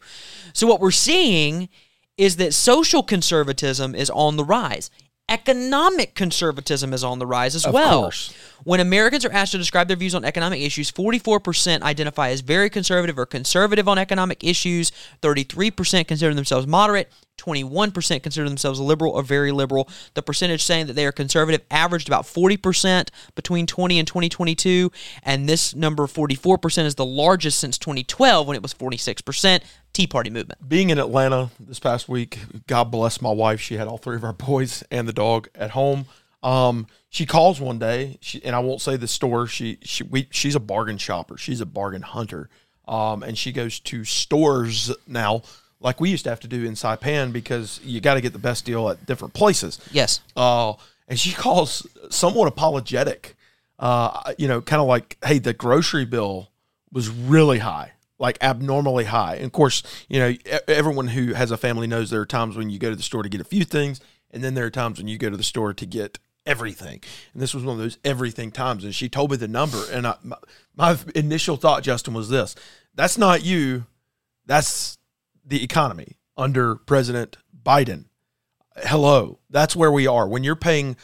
[0.53, 1.69] So, what we're seeing
[2.17, 4.89] is that social conservatism is on the rise
[5.29, 8.03] economic conservatism is on the rise as of well.
[8.03, 8.33] Course.
[8.63, 12.69] When Americans are asked to describe their views on economic issues, 44% identify as very
[12.69, 19.21] conservative or conservative on economic issues, 33% consider themselves moderate, 21% consider themselves liberal or
[19.21, 19.89] very liberal.
[20.15, 24.91] The percentage saying that they are conservative averaged about 40% between 20 and 2022,
[25.23, 29.61] and this number 44% is the largest since 2012 when it was 46%.
[29.97, 30.69] Tea Party movement.
[30.69, 33.59] Being in Atlanta this past week, God bless my wife.
[33.59, 36.05] She had all three of our boys and the dog at home.
[36.43, 39.47] Um, she calls one day, she, and I won't say the store.
[39.47, 41.35] She she we, she's a bargain shopper.
[41.35, 42.47] She's a bargain hunter.
[42.87, 45.41] Um, and she goes to stores now,
[45.79, 48.39] like we used to have to do in Saipan, because you got to get the
[48.39, 49.79] best deal at different places.
[49.91, 50.19] Yes.
[50.35, 50.73] Uh,
[51.07, 53.35] and she calls somewhat apologetic.
[53.79, 56.49] Uh, you know, kind of like, hey, the grocery bill
[56.91, 59.35] was really high like abnormally high.
[59.35, 60.33] And of course, you know,
[60.67, 63.23] everyone who has a family knows there are times when you go to the store
[63.23, 63.99] to get a few things,
[64.31, 67.01] and then there are times when you go to the store to get everything.
[67.33, 68.83] And this was one of those everything times.
[68.83, 70.37] And she told me the number, and I, my,
[70.75, 72.55] my initial thought, Justin, was this:
[72.95, 73.85] that's not you,
[74.45, 74.97] that's
[75.45, 78.05] the economy under President Biden.
[78.77, 80.27] Hello, that's where we are.
[80.27, 80.97] When you're paying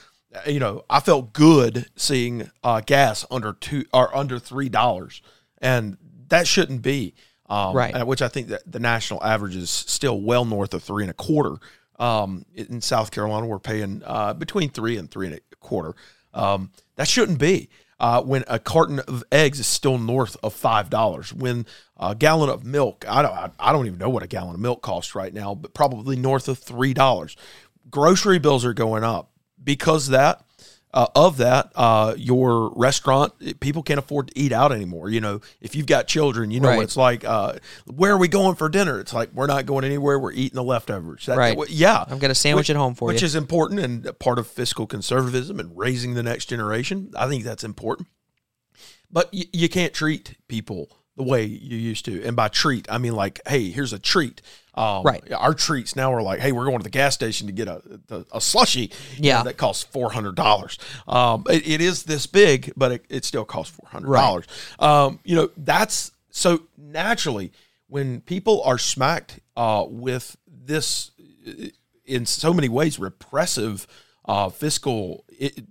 [0.47, 5.21] you know, I felt good seeing uh, gas under two or under three dollars,
[5.60, 5.97] and
[6.33, 7.13] that shouldn't be.
[7.47, 8.07] Um, right.
[8.07, 11.13] Which I think that the national average is still well north of three and a
[11.13, 11.57] quarter.
[11.99, 15.93] Um, in South Carolina, we're paying uh, between three and three and a quarter.
[16.33, 17.69] Um, that shouldn't be.
[17.99, 21.67] Uh, when a carton of eggs is still north of five dollars, when
[21.97, 24.81] a gallon of milk, I don't, I don't even know what a gallon of milk
[24.81, 27.37] costs right now, but probably north of three dollars.
[27.91, 29.31] Grocery bills are going up
[29.63, 30.43] because that
[30.93, 35.10] uh, of that, uh, your restaurant people can't afford to eat out anymore.
[35.10, 36.77] You know, if you've got children, you know right.
[36.77, 37.25] what it's like.
[37.25, 37.53] Uh,
[37.86, 38.99] where are we going for dinner?
[38.99, 40.19] It's like we're not going anywhere.
[40.19, 41.25] We're eating the leftovers.
[41.25, 41.58] That, right.
[41.69, 42.06] Yeah.
[42.08, 44.38] I've got a sandwich which, at home for which you, which is important and part
[44.38, 47.12] of fiscal conservatism and raising the next generation.
[47.17, 48.08] I think that's important.
[49.12, 52.23] But y- you can't treat people the way you used to.
[52.23, 54.41] And by treat, I mean like, hey, here's a treat.
[54.76, 55.32] Um, right.
[55.32, 57.99] Our treats now are like, hey, we're going to the gas station to get a
[58.10, 58.91] a, a slushy.
[59.17, 59.38] Yeah.
[59.38, 60.80] Know, that costs four hundred dollars.
[61.08, 64.45] Um, it, it is this big, but it, it still costs four hundred dollars.
[64.82, 64.88] Right.
[65.06, 67.52] Um, you know, that's so naturally
[67.88, 71.12] when people are smacked uh, with this
[72.06, 73.86] in so many ways repressive
[74.26, 75.65] uh, fiscal it,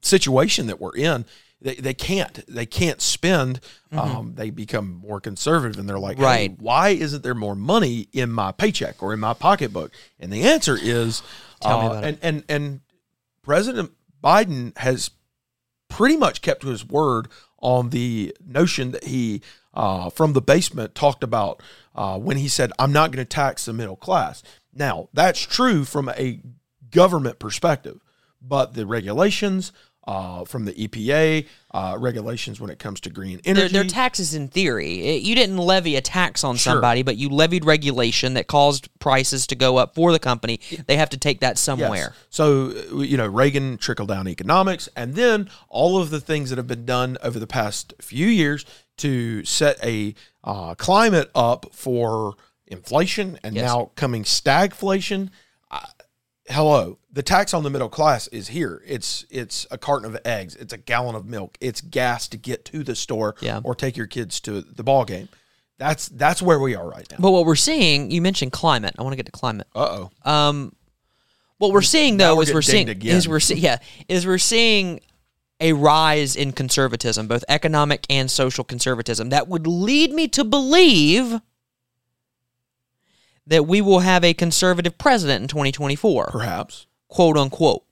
[0.00, 1.24] situation that we're in
[1.62, 3.60] they, they can't they can't spend
[3.92, 3.98] mm-hmm.
[3.98, 8.08] um, they become more conservative and they're like right hey, why isn't there more money
[8.12, 11.22] in my paycheck or in my pocketbook and the answer is
[11.62, 12.80] Tell uh, me about and, and and
[13.42, 15.10] president Biden has
[15.88, 19.42] pretty much kept to his word on the notion that he,
[19.74, 21.62] uh, from the basement, talked about
[21.94, 24.42] uh, when he said, I'm not going to tax the middle class.
[24.74, 26.40] Now, that's true from a
[26.90, 28.00] government perspective,
[28.40, 29.72] but the regulations,
[30.06, 33.72] uh, from the EPA, uh, regulations when it comes to green energy.
[33.72, 35.00] they're taxes in theory.
[35.00, 36.72] It- you didn't levy a tax on Sure.
[36.72, 40.58] somebody, but you levied regulation that caused prices to go up for the company.
[40.88, 41.60] They have to take that Yes.
[41.60, 42.14] somewhere.
[42.30, 46.56] So, uh, you know, Reagan trickle down economics, and then all of the things that
[46.58, 48.64] have been done over the past few years
[48.98, 52.34] to set a uh, climate up for
[52.66, 53.64] inflation and Yes.
[53.66, 55.28] now coming stagflation.
[55.70, 55.80] Uh,
[56.48, 58.82] hello, the tax on the middle class is here.
[58.86, 62.64] It's it's a carton of eggs, it's a gallon of milk, it's gas to get
[62.66, 63.60] to the store Yeah.
[63.64, 65.28] or take your kids to the ball game.
[65.78, 67.18] That's that's where we are right now.
[67.20, 68.94] But what we're seeing, you mentioned climate.
[68.98, 69.66] I want to get to climate.
[69.74, 70.30] Uh oh.
[70.30, 70.74] Um,
[71.58, 73.16] what we're seeing though we're is we're seeing again.
[73.16, 75.00] is we're see, yeah is we're seeing
[75.60, 79.28] a rise in conservatism, both economic and social conservatism.
[79.28, 81.40] That would lead me to believe
[83.46, 86.86] that we will have a conservative president in 2024, Perhaps.
[87.12, 87.84] Quote unquote.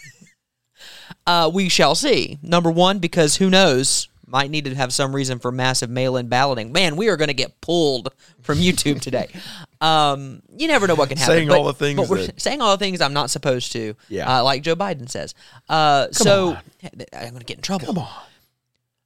[1.26, 2.38] uh, we shall see.
[2.42, 6.72] Number one, because who knows, might need to have some reason for massive mail-in balloting.
[6.72, 9.30] Man, we are going to get pulled from YouTube today.
[9.80, 11.36] um, you never know what can happen.
[11.36, 13.70] Saying but- all the things but we're that- saying all the things I'm not supposed
[13.72, 13.94] to.
[14.08, 14.38] Yeah.
[14.38, 15.32] uh, like Joe Biden says.
[15.68, 16.90] Uh, so I'm
[17.30, 17.86] going to get in trouble.
[17.86, 18.08] Come on.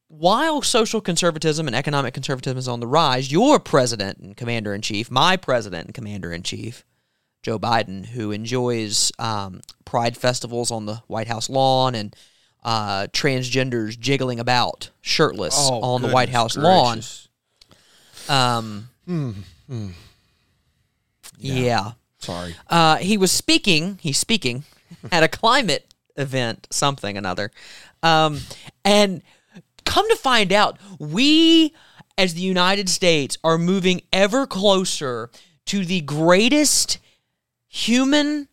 [0.08, 4.80] While social conservatism and economic conservatism is on the rise, your president and commander in
[4.80, 6.84] chief, my president and commander in chief,
[7.42, 12.14] Joe Biden, who enjoys um, pride festivals on the White House lawn and
[12.62, 16.96] uh, transgenders jiggling about shirtless Oh, on the White House lawn.
[16.96, 17.28] gracious.
[18.28, 18.88] Um,
[21.38, 21.92] yeah.
[22.18, 22.54] Sorry.
[22.68, 23.98] Uh, he was speaking.
[24.02, 24.64] He's speaking
[25.12, 27.50] at a climate event, something another,
[28.02, 28.40] um,
[28.84, 29.22] and
[29.86, 31.72] come to find out, we
[32.18, 35.30] as the United States are moving ever closer
[35.66, 36.98] to the greatest
[37.70, 38.48] human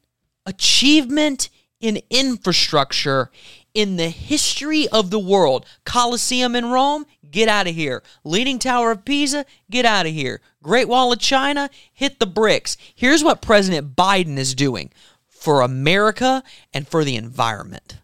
[0.45, 1.49] achievement
[1.82, 3.30] in infrastructure
[3.73, 5.65] in the history of the world.
[5.86, 8.01] Colosseum in Rome, get out of here.
[8.23, 10.39] Leaning Tower of Pisa, get out of here.
[10.63, 12.77] Great Wall of China, hit the bricks.
[12.95, 14.91] Here's what President Biden is doing
[15.27, 17.97] for America and for the environment.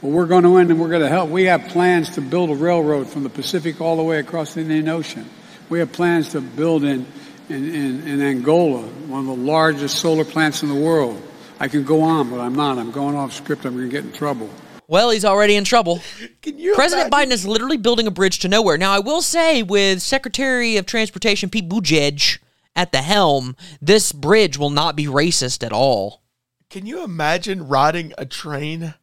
[0.00, 1.30] Well, we're going to win and we're going to help.
[1.30, 4.60] We have plans to build a railroad from the Pacific all the way across the
[4.60, 5.28] Indian Ocean.
[5.68, 7.06] We have plans to build in,
[7.52, 11.20] in, in, in Angola one of the largest solar plants in the world.
[11.60, 12.78] I can go on, but I'm not.
[12.78, 13.64] I'm going off script.
[13.64, 14.50] I'm going to get in trouble.
[14.88, 16.00] Well, he's already in trouble.
[16.42, 18.76] Can you President imagine- Biden is literally building a bridge to nowhere.
[18.76, 22.38] Now, I will say, with Secretary of Transportation Pete Buttigieg
[22.74, 26.22] at the helm, this bridge will not be racist at all.
[26.68, 28.94] Can you imagine riding a train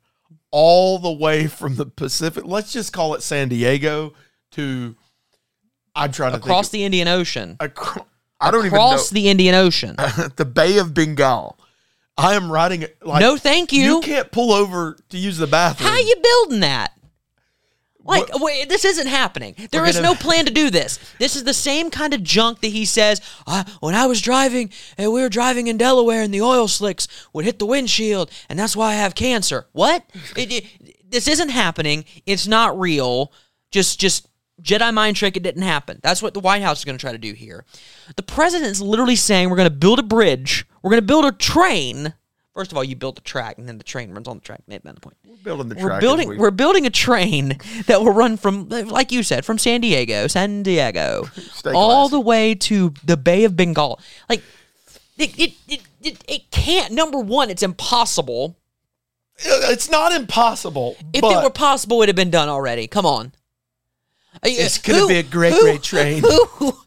[0.51, 2.43] all the way from the Pacific?
[2.45, 4.13] Let's just call it San Diego
[4.51, 4.95] to.
[5.95, 6.79] I'm trying to Across think.
[6.79, 7.57] the Indian Ocean.
[7.59, 8.05] Acro-
[8.39, 9.95] I don't Across even the Indian Ocean.
[10.35, 11.57] the Bay of Bengal.
[12.17, 13.83] I am riding it like No, thank you.
[13.83, 15.89] You can't pull over to use the bathroom.
[15.89, 16.93] How you building that?
[18.09, 19.55] Like, wait, this isn't happening.
[19.71, 20.99] There is no plan to do this.
[21.19, 23.21] This is the same kind of junk that he says.
[23.45, 27.07] Uh, when I was driving, and we were driving in Delaware, and the oil slicks
[27.33, 29.67] would hit the windshield, and that's why I have cancer.
[29.73, 30.09] What?
[30.35, 32.05] It, it, this isn't happening.
[32.25, 33.31] It's not real.
[33.69, 34.27] Just, just
[34.61, 35.37] Jedi mind trick.
[35.37, 35.99] It didn't happen.
[36.01, 37.65] That's what the White House is going to try to do here.
[38.15, 40.65] The president's literally saying we're going to build a bridge.
[40.81, 42.13] We're going to build a train.
[42.53, 44.61] First of all, you build the track, and then the train runs on the track.
[44.67, 46.01] Not the point building the we're track.
[46.01, 49.81] building we- we're building a train that will run from like you said from San
[49.81, 51.29] Diego, San Diego,
[51.73, 53.99] all the way to the Bay of Bengal.
[54.27, 54.43] Like
[55.17, 56.93] it it, it, it, it can't.
[56.93, 58.57] Number one, it's impossible.
[59.41, 60.97] It's not impossible.
[61.13, 62.87] If it were possible, it would have been done already.
[62.87, 63.31] Come on.
[64.43, 66.21] It's uh, gonna be a great, who- great train.
[66.21, 66.71] Who,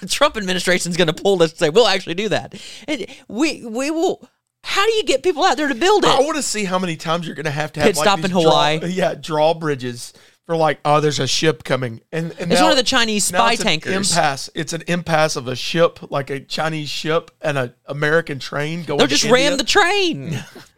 [0.00, 2.54] the Trump administration is going to pull this and say, "We'll actually do that."
[2.88, 4.28] And we we will.
[4.64, 6.10] How do you get people out there to build it?
[6.10, 8.04] I want to see how many times you're going to have to have Pit like,
[8.04, 8.80] stop in draw- Hawaii.
[8.88, 10.12] yeah, drawbridges
[10.44, 13.24] for like, oh, there's a ship coming, and, and It's now- one of the Chinese
[13.24, 13.92] spy it's tankers.
[13.94, 14.50] Impasse.
[14.56, 18.98] It's an impasse of a ship, like a Chinese ship and an American train going.
[18.98, 20.42] They'll to just ram the train.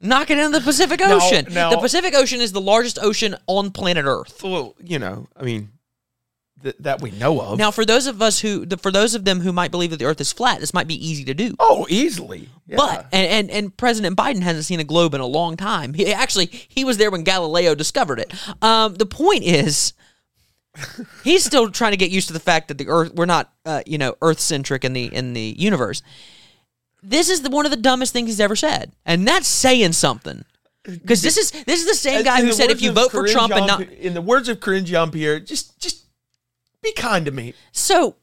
[0.00, 1.46] Knock it into the Pacific Now- Ocean.
[1.52, 4.42] now- the Pacific Ocean is the largest ocean on planet Earth.
[4.42, 5.70] Well, you know, I mean,
[6.62, 7.58] th- that we know of.
[7.58, 9.98] Now, for those of us who, the, for those of them who might believe that
[9.98, 11.54] the Earth is flat, this might be easy to do.
[11.58, 12.48] oh, easily.
[12.66, 12.76] Yeah.
[12.76, 15.92] But and, and and President Biden hasn't seen a globe in a long time.
[15.94, 18.32] He actually he was there when Galileo discovered it.
[18.62, 19.92] Um, the point is,
[21.24, 23.82] he's still trying to get used to the fact that the Earth we're not uh,
[23.86, 26.02] you know Earth centric in the in the universe.
[27.02, 30.44] This is the, one of the dumbest things he's ever said, and that's saying something.
[30.82, 33.20] Because this is this is the same guy in who said if you vote for
[33.20, 36.06] Corinne Trump and not in the words of Karine Jean-Pierre, just just
[36.82, 37.52] be kind to me.
[37.70, 38.16] So,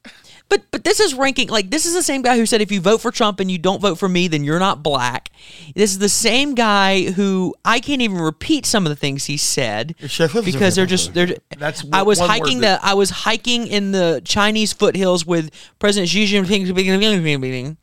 [0.49, 2.81] but but this is ranking like this is the same guy who said if you
[2.81, 5.29] vote for Trump and you don't vote for me, then you're not black.
[5.75, 9.37] This is the same guy who I can't even repeat some of the things he
[9.37, 11.35] said because they're just they're.
[11.59, 16.25] That's I was hiking the I was hiking in the Chinese foothills with President Xi
[16.25, 17.77] Jinping.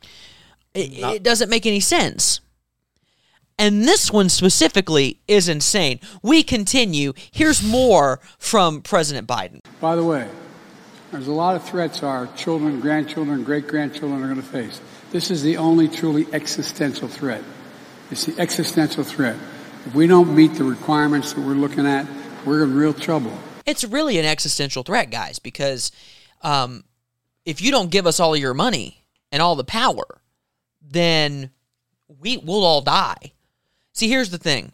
[0.75, 2.41] It, it doesn't make any sense.
[3.57, 6.01] And this one specifically is insane.
[6.21, 7.13] We continue.
[7.31, 9.59] Here's more from President Biden.
[9.79, 10.27] By the way,
[11.11, 14.81] there's a lot of threats our children, grandchildren, great grandchildren are going to face.
[15.11, 17.41] This is the only truly existential threat.
[18.11, 19.37] It's the existential threat.
[19.85, 22.05] If we don't meet the requirements that we're looking at,
[22.45, 23.31] we're in real trouble.
[23.65, 25.91] it's really an existential threat, guys, because
[26.41, 26.83] um,
[27.45, 30.05] if you don't give us all your money and all the power,
[30.87, 31.51] then
[32.19, 33.33] we will all die.
[33.93, 34.71] See, here's the thing.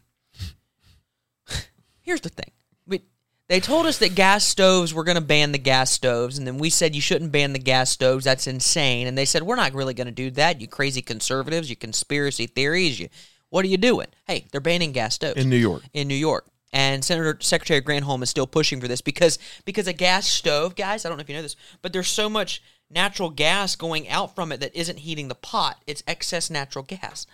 [2.01, 2.51] Here's the thing.
[2.87, 3.01] We,
[3.47, 6.57] they told us that gas stoves were going to ban the gas stoves, and then
[6.57, 8.25] we said you shouldn't ban the gas stoves.
[8.25, 9.07] That's insane.
[9.07, 10.59] And they said we're not really going to do that.
[10.59, 12.99] You crazy conservatives, you conspiracy theories.
[12.99, 13.09] You,
[13.49, 14.07] what are you doing?
[14.25, 15.83] Hey, they're banning gas stoves In New York.
[15.93, 16.47] in New York.
[16.73, 21.05] And Senator Secretary Granholm is still pushing for this because because a gas stove, guys,
[21.05, 24.35] I don't know if you know this, but there's so much natural gas going out
[24.35, 25.81] from it that isn't heating the pot.
[25.87, 27.25] It's excess natural gas.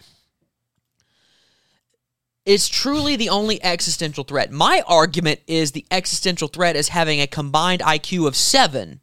[2.45, 4.51] It's truly the only existential threat.
[4.51, 9.01] My argument is the existential threat is having a combined IQ of seven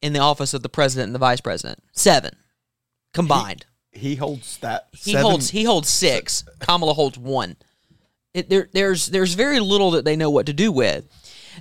[0.00, 1.82] in the office of the president and the vice president.
[1.92, 2.36] Seven
[3.12, 3.66] combined.
[3.90, 4.86] He holds that.
[4.92, 6.44] He seven- holds he holds six.
[6.60, 7.56] Kamala holds one.
[8.32, 11.04] It, there, there's there's very little that they know what to do with.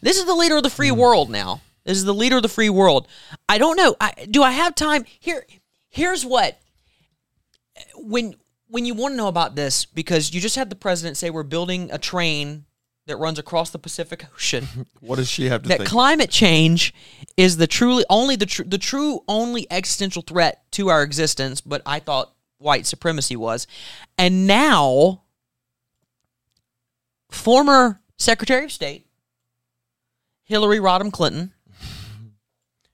[0.03, 0.99] This is the leader of the free hmm.
[0.99, 1.61] world now.
[1.85, 3.07] This is the leader of the free world.
[3.47, 3.95] I don't know.
[3.99, 5.45] I, do I have time here?
[5.89, 6.59] Here's what
[7.95, 8.35] when
[8.67, 11.43] when you want to know about this because you just had the president say we're
[11.43, 12.65] building a train
[13.07, 14.67] that runs across the Pacific Ocean
[14.99, 15.89] What does she have to that think?
[15.89, 16.93] climate change
[17.37, 21.81] is the truly only the tr- the true only existential threat to our existence but
[21.87, 23.65] i thought white supremacy was
[24.17, 25.23] and now
[27.31, 29.07] former secretary of state
[30.43, 31.53] hillary rodham clinton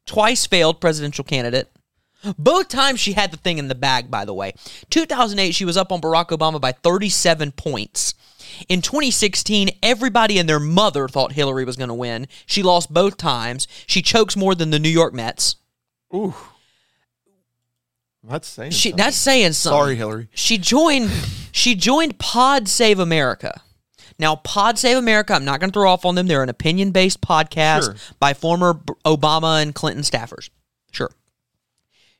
[0.05, 1.69] twice failed presidential candidate
[2.37, 4.53] both times she had the thing in the bag by the way
[4.89, 8.13] 2008 she was up on barack obama by 37 points
[8.69, 12.27] in 2016, everybody and their mother thought Hillary was going to win.
[12.45, 13.67] She lost both times.
[13.85, 15.57] She chokes more than the New York Mets.
[16.13, 16.33] Ooh.
[18.23, 18.97] That's saying She something.
[19.03, 19.77] that's saying something.
[19.77, 20.29] Sorry, Hillary.
[20.33, 21.11] She joined
[21.51, 23.61] she joined Pod Save America.
[24.17, 26.27] Now, Pod Save America, I'm not going to throw off on them.
[26.27, 27.95] They're an opinion-based podcast Sure.
[28.19, 30.49] by former Obama and Clinton staffers.
[30.91, 31.11] Sure.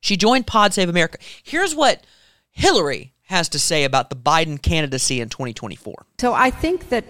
[0.01, 1.17] She joined Pod Save America.
[1.43, 2.03] Here's what
[2.51, 6.05] Hillary has to say about the Biden candidacy in 2024.
[6.19, 7.05] So I think that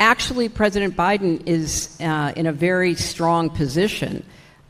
[0.00, 4.24] actually President Biden is uh, in a very strong position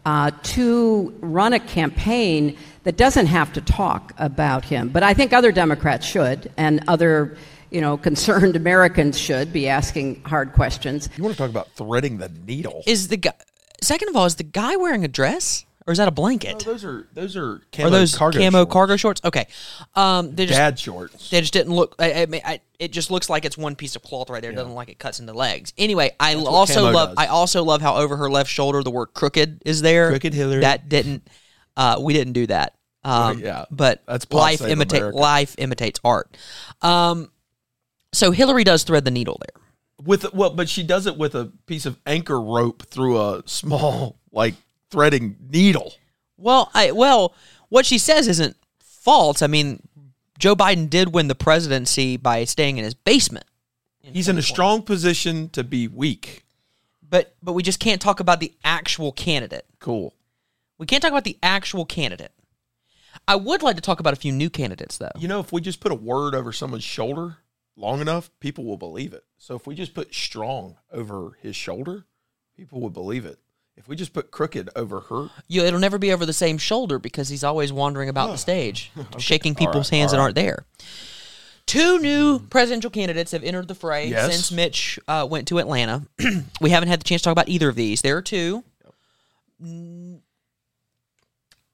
[0.05, 4.88] uh, to run a campaign that doesn't have to talk about him.
[4.88, 7.36] But I think other Democrats should, and other,
[7.77, 11.11] you know, concerned Americans should be asking hard questions.
[11.14, 12.83] You want to talk about threading the needle?
[12.87, 13.35] Is the guy
[13.83, 16.64] Second of all, is the guy wearing a dress or is that a blanket?
[16.64, 18.72] No, those are those are camo Are those cargo camo shorts.
[18.72, 19.20] cargo shorts?
[19.22, 19.47] Okay.
[19.95, 21.29] Um, they just dad shorts?
[21.29, 21.95] they just didn't look.
[21.99, 24.53] I, I I, it just looks like it's one piece of cloth right there.
[24.53, 25.74] It doesn't like it cuts into legs.
[25.77, 27.11] Anyway, I what also love.
[27.11, 27.16] does.
[27.18, 30.09] I also love how over her left shoulder the word "crooked" is there.
[30.09, 30.62] Crooked Hillary.
[30.62, 31.29] That didn't.
[31.77, 32.72] Uh, we didn't do that.
[33.05, 33.66] Um, yeah.
[33.70, 36.35] But That's life Save imitate life imitates art.
[36.81, 37.31] Um,
[38.17, 39.62] so Hillary does thread the needle there.
[40.05, 44.19] With well, but she does it with a piece of anchor rope through a small
[44.33, 44.55] like
[44.91, 45.95] threading needle.
[46.37, 47.35] Well, I well,
[47.69, 49.43] what she says isn't false.
[49.43, 49.87] I mean,
[50.39, 53.47] Joe Biden did win the presidency by staying in his basement.
[54.01, 56.45] He's in a strong position to be weak.
[57.09, 59.67] But but we just can't talk about the actual candidate.
[59.81, 60.14] Cool.
[60.79, 62.33] We can't talk about the actual candidate.
[63.27, 65.12] I would like to talk about a few new candidates though.
[65.19, 67.39] You know, if we just put a word over someone's shoulder
[67.77, 69.24] long enough, people will believe it.
[69.39, 72.05] So if we just put strong over his shoulder,
[72.57, 73.39] people would believe it.
[73.77, 76.99] If we just put crooked over her, You, it'll never be over the same shoulder
[76.99, 80.64] because he's always wandering about the stage, shaking people's hands that aren't there.
[81.66, 84.33] Two new presidential candidates have entered the fray Yes.
[84.33, 86.07] since Mitch uh, went to Atlanta.
[86.61, 88.01] we haven't had the chance to talk about either of these.
[88.03, 88.64] There are two.
[89.62, 90.20] I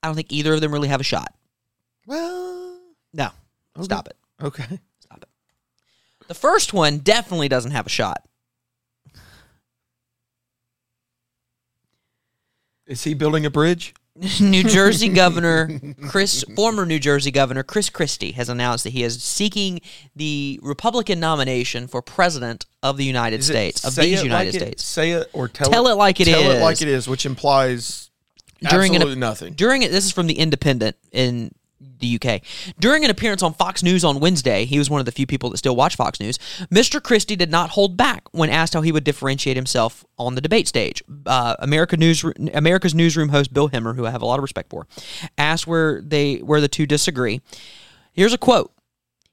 [0.09, 1.33] don't think either of them really have a shot.
[2.07, 2.79] well,
[3.13, 3.31] No,
[3.83, 4.17] stop it.
[4.43, 4.81] okay.
[6.33, 8.27] The first one definitely doesn't have a shot.
[12.87, 13.93] Is he building a bridge?
[14.41, 15.69] New Jersey Governor
[16.09, 19.81] Chris, former New Jersey Governor Chris Christie, has announced that he is seeking
[20.17, 24.25] the Republican nomination for president of the United Is it States of say these it
[24.25, 24.85] United like it- States.
[24.87, 26.63] say it or tell, Tell it like it tell it is.
[26.63, 28.09] like it is, which implies
[28.71, 29.53] During an- absolutely nothing.
[29.53, 31.51] During it, this is from the Independent in
[31.99, 32.43] the UK.
[32.79, 35.51] During an appearance on Fox News on Wednesday, he was one of the few people
[35.51, 36.39] that still watch Fox News.
[36.71, 37.03] Mr.
[37.03, 40.69] Christie did not hold back when asked how he would differentiate himself on the debate
[40.69, 41.03] stage.
[41.27, 44.71] Uh, America News, America's newsroom host Bill Hemmer, who I have a lot of respect
[44.71, 44.87] for,
[45.39, 47.41] asked where they where the two disagree.
[48.13, 48.73] Here's a quote: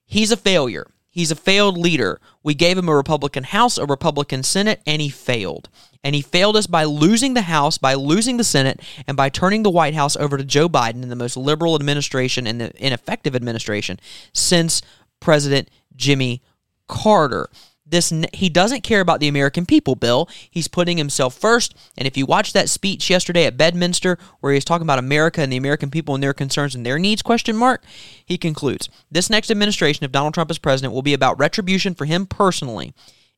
[0.06, 0.88] He's a failure.
[1.20, 2.22] He's a failed leader.
[2.44, 5.68] We gave him a Republican House, a Republican Senate, and he failed.
[6.02, 9.64] And he failed us by losing the House, by losing the Senate, and by turning
[9.64, 13.36] the White House over to Joe Biden in the most liberal administration and the ineffective
[13.36, 14.00] administration
[14.32, 14.82] since
[15.20, 16.42] President Jimmy
[16.88, 17.50] Carter.
[17.90, 20.30] This he doesn't care about the American people, Bill.
[20.50, 21.76] He's putting himself first.
[21.98, 25.42] And if you watch that speech yesterday at Bedminster, where he was talking about America
[25.42, 27.84] and the American people and their concerns and their needs, question mark,
[28.26, 32.06] he concludes: This next administration, if Donald Trump is president, will be about retribution for
[32.06, 32.94] him personally.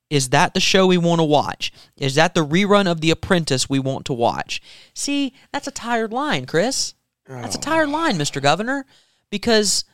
[0.10, 1.72] Is that the show we want to watch?
[1.96, 4.62] Is that the rerun of The Apprentice we want to watch?
[4.94, 6.96] See, that's a tired line, Chris.
[7.26, 7.62] That's a oh.
[7.62, 8.42] tired line, Mr.
[8.42, 8.86] Governor,
[9.30, 9.86] because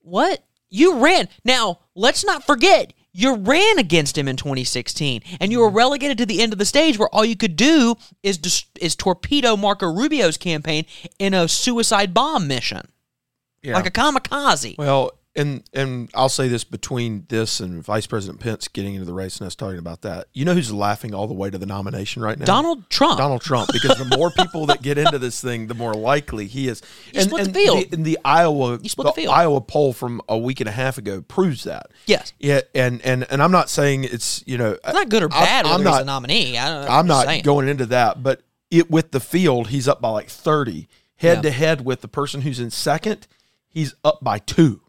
[0.00, 0.44] what?
[0.68, 1.28] You ran.
[1.42, 5.76] Now, let's not forget, you ran against him in 2016, and you were mm-hmm.
[5.76, 8.94] relegated to the end of the stage where all you could do is dis- is
[8.94, 10.84] torpedo Marco Rubio's campaign
[11.18, 12.88] in a suicide bomb mission,
[13.62, 13.74] Yeah.
[13.74, 14.76] like a kamikaze.
[14.76, 19.12] Well, and and I'll say this between this and Vice President Pence getting into the
[19.12, 20.26] race and us talking about that.
[20.32, 22.44] You know who's laughing all the way to the nomination right now?
[22.46, 23.18] Donald Trump.
[23.18, 26.68] Donald Trump, because the more people that get into this thing, the more likely he
[26.68, 26.82] is.
[27.12, 27.90] You split the field.
[27.90, 29.34] The, and the Iowa, You split the field.
[29.34, 31.90] Iowa poll from a week and a half ago proves that.
[32.06, 32.32] Yes.
[32.38, 35.66] Yeah, and and and I'm not saying it's you know It's not good or bad
[35.66, 36.06] I'm, whether I'm he's a not.
[36.06, 36.58] nominee.
[36.58, 36.90] I don't know.
[36.92, 37.42] I'm not saying.
[37.42, 40.88] going into that, but it with the field, he's up by like 30.
[41.18, 41.42] Head Yeah.
[41.42, 43.26] to head with the person who's in second,
[43.68, 44.80] he's up by two.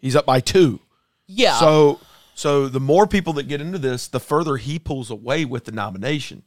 [0.00, 0.80] He's up by two.
[1.26, 1.54] Yeah.
[1.58, 2.00] So
[2.34, 5.72] so the more people that get into this, the further he pulls away with the
[5.72, 6.44] nomination.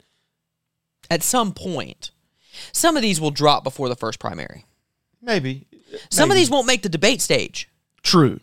[1.10, 2.10] at some point,
[2.72, 4.64] some of these will drop before the first primary.
[5.22, 5.66] Maybe.
[6.10, 7.68] Some of these won't make the debate stage.
[8.02, 8.40] true.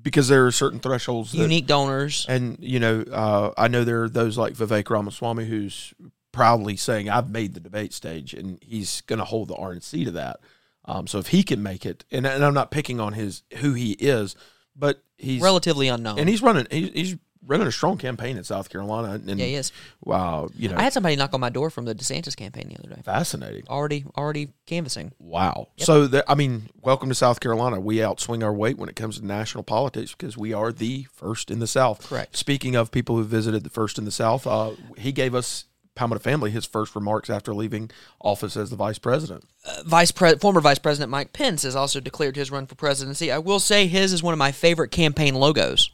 [0.00, 2.24] Because there are certain thresholds that, Unique donors.
[2.28, 5.92] and you know, uh, I know there are those like Vivek Ramaswamy who's
[6.32, 10.10] proudly saying, "I've made the debate stage," and he's going to hold the RNC to
[10.12, 10.40] that.
[10.88, 13.74] Um, so if he can make it, and, and I'm not picking on his who
[13.74, 14.34] he is,
[14.74, 16.18] but he's relatively unknown.
[16.18, 17.16] and he's running he's, he's
[17.46, 19.14] running a strong campaign in South Carolina.
[19.14, 19.70] And yeah, he is.
[20.02, 22.78] wow, you know, I had somebody knock on my door from the DeSantis campaign the
[22.78, 23.02] other day.
[23.02, 23.64] fascinating.
[23.68, 25.12] Already, already canvassing.
[25.18, 25.68] Wow.
[25.76, 27.78] So that I mean, welcome to South Carolina.
[27.80, 31.50] We outswing our weight when it comes to national politics because we are the first
[31.50, 32.08] in the South.
[32.08, 32.34] Correct.
[32.34, 35.66] Speaking of people who visited the first in the South, uh, he gave us
[35.98, 37.90] Palmetto family his first remarks after leaving
[38.20, 39.44] office as the vice president.
[39.66, 43.30] Uh, Vice Pre- former Vice President Mike Pence has also declared his run for presidency.
[43.32, 45.90] I will say his is one of my favorite campaign logos.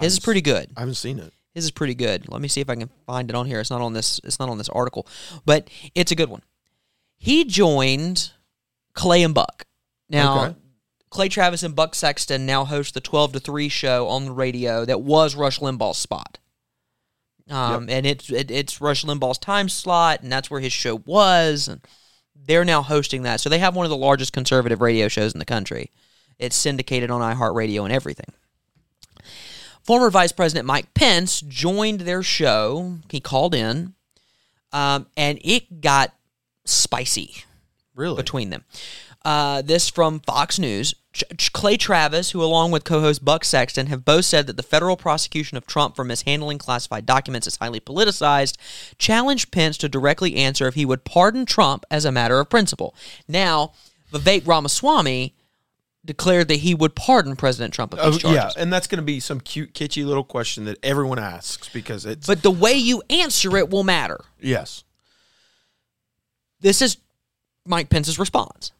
[0.00, 0.70] His is pretty good.
[0.76, 1.32] I haven't seen it.
[1.54, 2.30] His is pretty good.
[2.30, 3.60] Let me see if I can find it on here.
[3.60, 4.20] It's not on this.
[4.24, 5.06] It's not on this article,
[5.44, 6.42] but it's a good one.
[7.18, 8.30] He joined
[8.94, 9.64] Clay and Buck.
[10.08, 10.56] Now, Okay.
[11.10, 14.86] Clay Travis and Buck Sexton now host the twelve to three show on the radio
[14.86, 16.38] that was Rush Limbaugh's spot.
[17.52, 21.68] Um, and it's it, it's Rush Limbaugh's time slot, and that's where his show was.
[21.68, 21.80] And
[22.34, 25.38] they're now hosting that, so they have one of the largest conservative radio shows in
[25.38, 25.90] the country.
[26.38, 28.32] It's syndicated on iHeartRadio and everything.
[29.82, 32.98] Former Vice President Mike Pence joined their show.
[33.10, 33.94] He called in,
[34.72, 36.14] um, and it got
[36.64, 37.44] spicy
[37.94, 38.16] Really?
[38.16, 38.64] between them.
[39.24, 40.94] Uh, this from Fox News.
[41.52, 45.58] Clay Travis, who along with co-host Buck Sexton have both said that the federal prosecution
[45.58, 48.56] of Trump for mishandling classified documents is highly politicized,
[48.96, 52.94] challenged Pence to directly answer if he would pardon Trump as a matter of principle.
[53.28, 53.72] Now,
[54.10, 55.34] Vivek Ramaswamy
[56.02, 58.32] declared that he would pardon President Trump of Oh, charges.
[58.32, 62.06] yeah, and that's going to be some cute, kitschy little question that everyone asks because
[62.06, 64.18] it's But the way you answer it will matter.
[64.40, 64.82] yes,
[66.60, 66.96] This is
[67.66, 68.72] Mike Pence's response.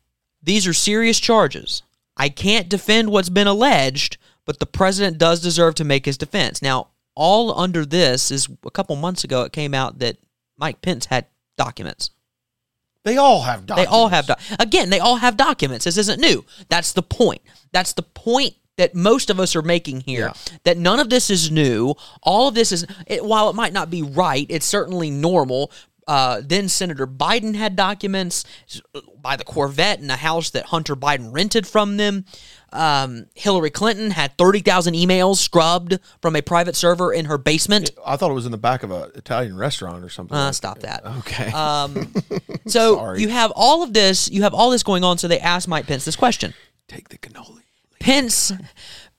[0.42, 1.82] These are serious charges.
[2.16, 6.60] I can't defend what's been alleged, but the president does deserve to make his defense.
[6.62, 10.16] Now, all under this is a couple months ago it came out that
[10.58, 11.26] Mike Pence had
[11.56, 12.10] documents.
[13.04, 15.84] they all have They all have doc- again, they all have documents.
[15.84, 16.44] This isn't new.
[16.68, 17.42] That's the point.
[17.72, 20.28] That's the point that most of us are making here.
[20.28, 20.56] Yeah.
[20.64, 21.94] That none of this is new.
[22.22, 25.70] All of this is it, while it might not be right, it's certainly normal.
[26.06, 28.44] Uh, then Senator Biden had documents
[29.20, 32.24] by the Corvette in a house that Hunter Biden rented from them.
[32.72, 37.90] Um, Hillary Clinton had 30,000 emails scrubbed from a private server in her basement.
[38.04, 40.36] I thought it was in the back of an Italian restaurant or something.
[40.36, 41.04] Uh, like stop that.
[41.18, 41.50] Okay.
[41.52, 42.12] Um,
[42.66, 45.18] so you have all of this, you have all this going on.
[45.18, 46.54] So they asked Mike Pence this question.
[46.88, 47.60] Take the cannoli.
[48.00, 48.52] Pence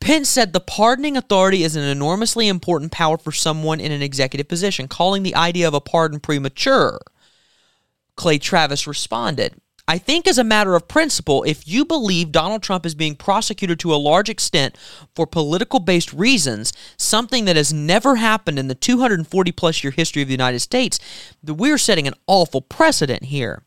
[0.04, 4.50] Pence said the pardoning authority is an enormously important power for someone in an executive
[4.50, 7.00] position, calling the idea of a pardon premature.
[8.18, 9.56] Clay Travis responded,
[9.88, 13.80] I think, as a matter of principle, if you believe Donald Trump is being prosecuted
[13.80, 14.78] to a large extent
[15.16, 20.22] for political based reasons, something that has never happened in the 240 plus year history
[20.22, 21.00] of the United States,
[21.42, 23.64] that we're setting an awful precedent here.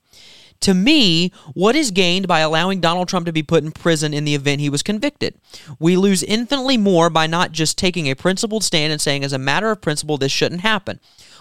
[0.61, 4.25] To me, what is gained by allowing Donald Trump to be put in prison in
[4.25, 5.35] the event he was convicted?
[5.79, 9.39] We lose infinitely more by not just taking a principled stand and saying, as a
[9.39, 11.01] matter of principle, this shouldn't happen.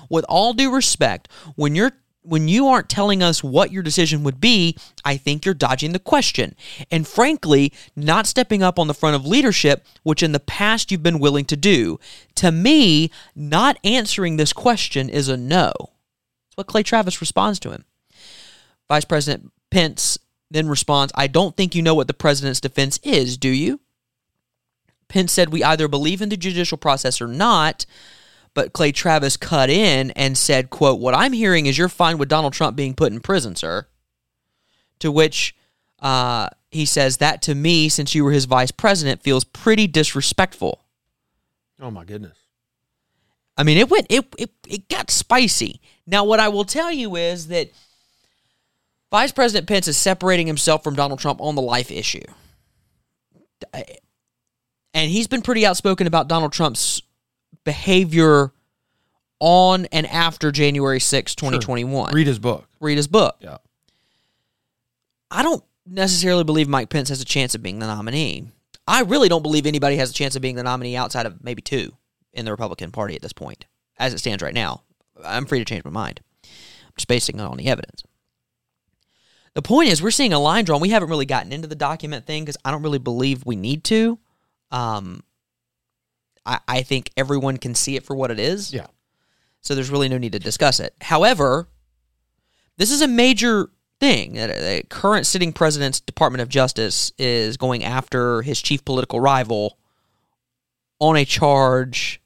[0.09, 1.91] With all due respect, when you're
[2.27, 5.99] when you aren't telling us what your decision would be, I think you're dodging the
[5.99, 6.55] question.
[6.91, 11.03] And frankly, not stepping up on the front of leadership, which in the past you've
[11.03, 11.99] been willing to do.
[12.35, 15.71] To me, not answering this question is a no.
[15.77, 17.85] That's what Clay Travis responds to him.
[18.87, 20.17] Vice President Pence
[20.51, 23.79] then responds, I don't think you know what the president's defense is, do you?
[25.07, 27.85] Pence said, We either believe in the judicial process or not.
[28.53, 32.29] But Clay Travis cut in and said, quote, What I'm hearing is you're fine with
[32.29, 33.87] Donald Trump being put in prison, sir.
[34.99, 35.55] To which
[35.99, 40.81] uh, he says, That to me, since you were his vice president, feels pretty disrespectful.
[41.81, 42.37] Oh my goodness.
[43.57, 45.81] I mean, it went, it, it, it got spicy.
[46.07, 47.71] Now, what I will tell you is that
[49.15, 52.19] Vice President Pence is separating himself from Donald Trump on the life issue.
[54.93, 57.01] And he's been pretty outspoken about Donald Trump's
[57.63, 58.51] behavior
[59.39, 62.13] on and after January 6, 2021.
[62.13, 62.67] Read his book.
[62.81, 63.37] Read his book.
[63.39, 63.59] Yeah.
[65.31, 68.51] I don't necessarily believe Mike Pence has a chance of being the nominee.
[68.85, 71.61] I really don't believe anybody has a chance of being the nominee outside of maybe
[71.61, 71.93] two
[72.33, 73.65] in the Republican Party at this point,
[73.97, 74.81] as it stands right now.
[75.23, 76.19] I'm free to change my mind.
[76.43, 78.03] I'm just basing it on the evidence.
[79.55, 80.81] The point is, we're seeing a line drawn.
[80.81, 83.83] We haven't really gotten into the document thing because I don't really believe we need
[83.85, 84.19] to.
[84.69, 85.23] Um,
[86.45, 88.73] I, I think everyone can see it for what it is.
[88.73, 88.87] Yeah.
[89.61, 90.93] So there's really no need to discuss it.
[91.01, 91.67] However,
[92.77, 94.33] this is a major thing.
[94.33, 99.77] The current sitting president's Department of Justice is going after his chief political rival
[100.99, 102.21] on a charge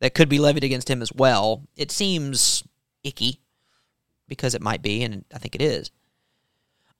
[0.00, 1.62] that could be levied against him as well.
[1.76, 2.62] It seems
[3.02, 3.40] icky
[4.28, 5.90] because it might be, and I think it is.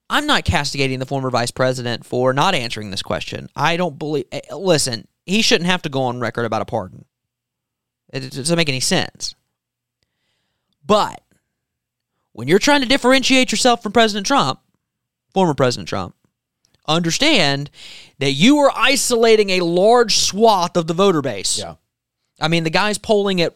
[0.09, 3.49] I'm not castigating the former vice president for not answering this question.
[3.55, 4.25] I don't believe.
[4.31, 7.05] eh, Listen, he shouldn't have to go on record about a pardon.
[8.11, 9.33] It doesn't make any sense.
[10.85, 11.21] But
[12.33, 14.59] when you're trying to differentiate yourself from President Trump,
[15.33, 16.15] former President Trump,
[16.87, 17.71] understand
[18.19, 21.57] that you are isolating a large swath of the voter base.
[21.57, 21.75] Yeah.
[22.41, 23.55] I mean, the guy's polling at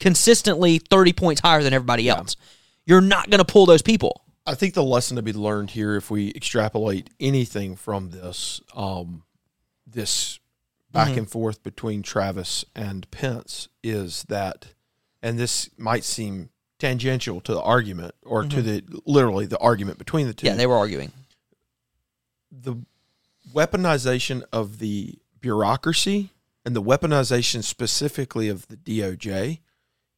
[0.00, 2.36] consistently 30 points higher than everybody else.
[2.84, 4.23] You're not going to pull those people.
[4.46, 9.22] I think the lesson to be learned here, if we extrapolate anything from this, um,
[9.86, 10.38] this
[10.92, 11.18] back Mm-hmm.
[11.18, 14.66] and forth between Travis and Pence, is that,
[15.22, 20.26] and this might seem tangential to the argument or to the literally the argument between
[20.26, 20.46] the two.
[20.46, 20.54] Mm-hmm.
[20.54, 21.12] Yeah, they were arguing.
[22.52, 22.76] the
[23.54, 26.30] weaponization of the bureaucracy
[26.64, 29.60] and the weaponization specifically of the DOJ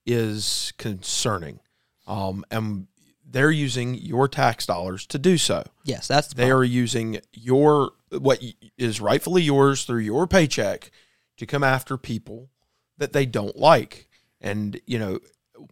[0.05, 1.61] is concerning.
[2.07, 2.87] Um, and
[3.29, 5.65] they're using your tax dollars to do so.
[5.85, 6.61] Yes, that's the They problem.
[6.61, 8.41] are using your what
[8.79, 10.91] is rightfully yours through your paycheck
[11.37, 12.51] to come after people
[12.99, 14.09] that they don't like.
[14.41, 15.19] And, you know,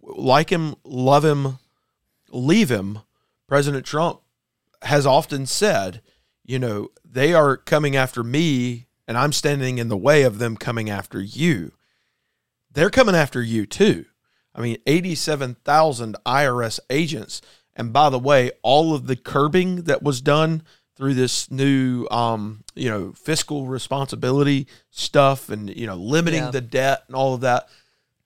[0.03, 1.59] like him, love him,
[2.31, 2.99] leave him,
[3.47, 4.21] President Trump
[4.83, 6.01] has often said,
[6.45, 10.57] you know, they are coming after me and I'm standing in the way of them
[10.57, 11.73] coming after you.
[12.71, 14.07] They're coming after you too.
[14.55, 17.41] I mean, 87,000 IRS agents.
[17.75, 20.63] And by the way, all of the curbing that was done
[20.97, 26.51] through this new, um, you know, fiscal responsibility stuff and, you know, limiting Yeah.
[26.53, 27.69] the debt and all of that.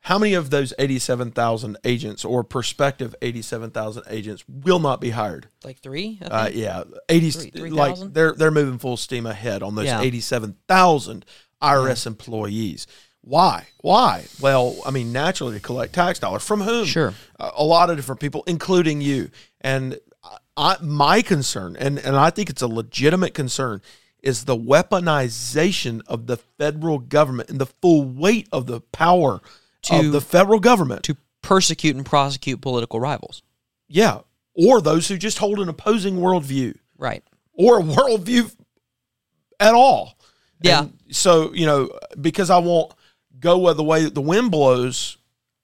[0.02, 5.48] How many of those 87,000 agents or prospective 87,000 agents will not be hired?
[5.64, 6.18] like three.
[6.22, 7.30] I Uh, yeah, eighty.
[7.30, 10.00] Three- three like they're they're moving full steam ahead on those Yeah.
[10.00, 11.24] eighty-seven thousand
[11.60, 12.86] IRS employees.
[13.28, 13.66] Why?
[13.82, 14.24] Why?
[14.40, 16.86] Well, I mean, naturally to collect tax dollars from whom?
[16.86, 17.12] Sure.
[17.38, 19.30] a, a lot of different people, including you.
[19.60, 19.98] And
[20.56, 23.82] I, my concern, and and I think it's a legitimate concern,
[24.22, 29.40] is the weaponization of the federal government and the full weight of the power
[29.82, 33.42] To- of the federal government to persecute and prosecute political rivals.
[33.88, 34.20] Yeah.
[34.54, 37.22] Or those who just hold an opposing worldview Right.
[37.52, 38.54] or a worldview
[39.60, 40.18] at all.
[40.60, 40.80] Yeah.
[40.82, 42.92] And so, you know, because I won't
[43.40, 45.16] go with the way that the wind blows,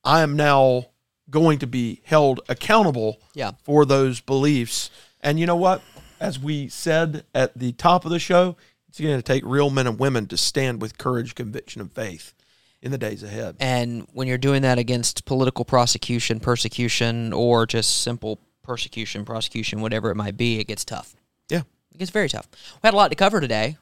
[0.04, 0.86] I am now
[1.30, 3.52] going to be held accountable Yeah.
[3.62, 4.90] for those beliefs.
[5.20, 5.82] And you know what?
[6.20, 8.56] As we said at the top of the show,
[8.88, 12.34] it's going to take real men and women to stand with courage, conviction, and faith
[12.82, 13.56] in the days ahead.
[13.58, 20.10] And when you're doing that against political prosecution, persecution, or just simple persecution, prosecution, whatever
[20.10, 21.16] it might be, it gets tough.
[21.48, 21.62] Yeah.
[21.92, 22.46] It gets very tough.
[22.52, 23.78] We had a lot to cover today.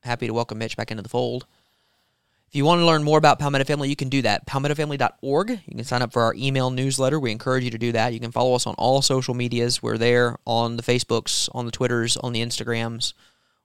[0.00, 1.46] Happy to welcome Mitch back into the fold.
[2.52, 4.46] If you want to learn more about Palmetto Family, you can do that.
[4.46, 5.50] PalmettoFamily.org.
[5.50, 7.18] You can sign up for our email newsletter.
[7.18, 8.12] We encourage you to do that.
[8.12, 9.82] You can follow us on all social medias.
[9.82, 13.14] We're there on the Facebooks, on the Twitters, on the Instagrams,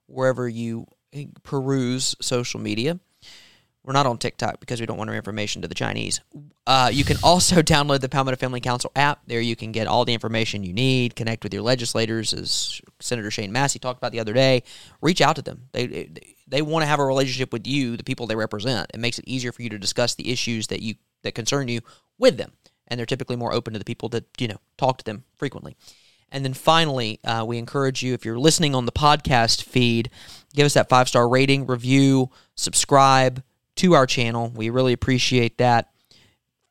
[0.06, 0.86] wherever you
[1.42, 2.98] peruse social media.
[3.88, 6.20] We're not on TikTok because we don't want our information to the Chinese.
[6.66, 9.22] Uh, you can also download the Palmetto Family Council app.
[9.26, 13.30] There you can get all the information you need, connect with your legislators, as Senator
[13.30, 14.62] Shane Massey talked about the other day.
[15.00, 15.70] Reach out to them.
[15.72, 18.90] They they, they want to have a relationship with you, the people they represent.
[18.92, 21.80] It makes it easier for you to discuss the issues that you that concern you
[22.18, 22.52] with them,
[22.88, 25.78] and they're typically more open to the people that you know talk to them frequently.
[26.30, 30.10] And then finally, uh, we encourage you if you're listening on the podcast feed,
[30.52, 33.42] give us that five star rating, review, subscribe
[33.78, 34.52] to our channel.
[34.54, 35.90] We really appreciate that.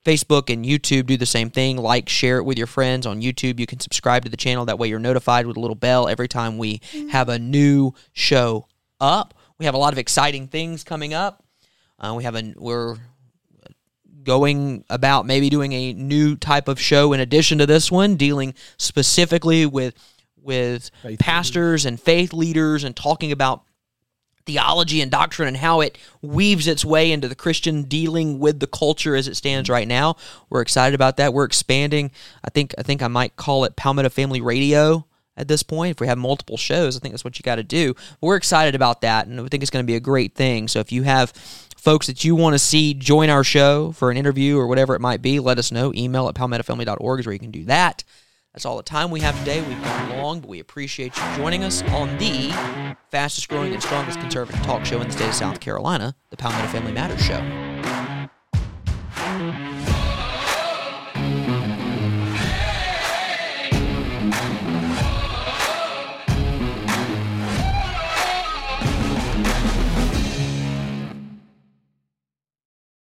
[0.06, 1.76] Facebook and YouTube do the same thing.
[1.76, 3.60] Like, share it with your friends on YouTube.
[3.60, 4.64] You can subscribe to the channel.
[4.66, 6.80] That way, you're notified with a little bell every time we
[7.10, 8.68] have a new show
[9.02, 9.34] up.
[9.60, 11.44] We have a lot of exciting things coming up.
[12.00, 12.96] Uh, we have a we're
[14.24, 18.54] going about maybe doing a new type of show in addition to this one, dealing
[18.78, 19.96] specifically with
[20.38, 23.64] with Faith pastors and faith leaders and talking about
[24.48, 28.66] theology and doctrine and how it weaves its way into the Christian dealing with the
[28.66, 30.16] culture as it stands right now.
[30.50, 31.34] We're excited about that.
[31.34, 32.10] We're expanding.
[32.44, 35.92] I think I think I might call it Palmetto Family Radio at this point.
[35.92, 37.94] If we have multiple shows, I think that's what you got to do.
[37.94, 40.68] But we're excited about that, and we think it's going to be a great thing.
[40.68, 41.32] So if you have
[41.78, 45.02] folks that you want to see join our show for an interview or whatever it
[45.02, 45.94] might be, let us know.
[45.94, 48.04] Email at palmettofamily.org is where you can do that.
[48.58, 49.62] That's all the time we have today.
[49.62, 52.50] We've gone long, but we appreciate you joining us on the
[53.12, 56.68] fastest growing and strongest conservative talk show in the state of South Carolina, the Palmetto
[56.70, 57.38] Family Matters Show.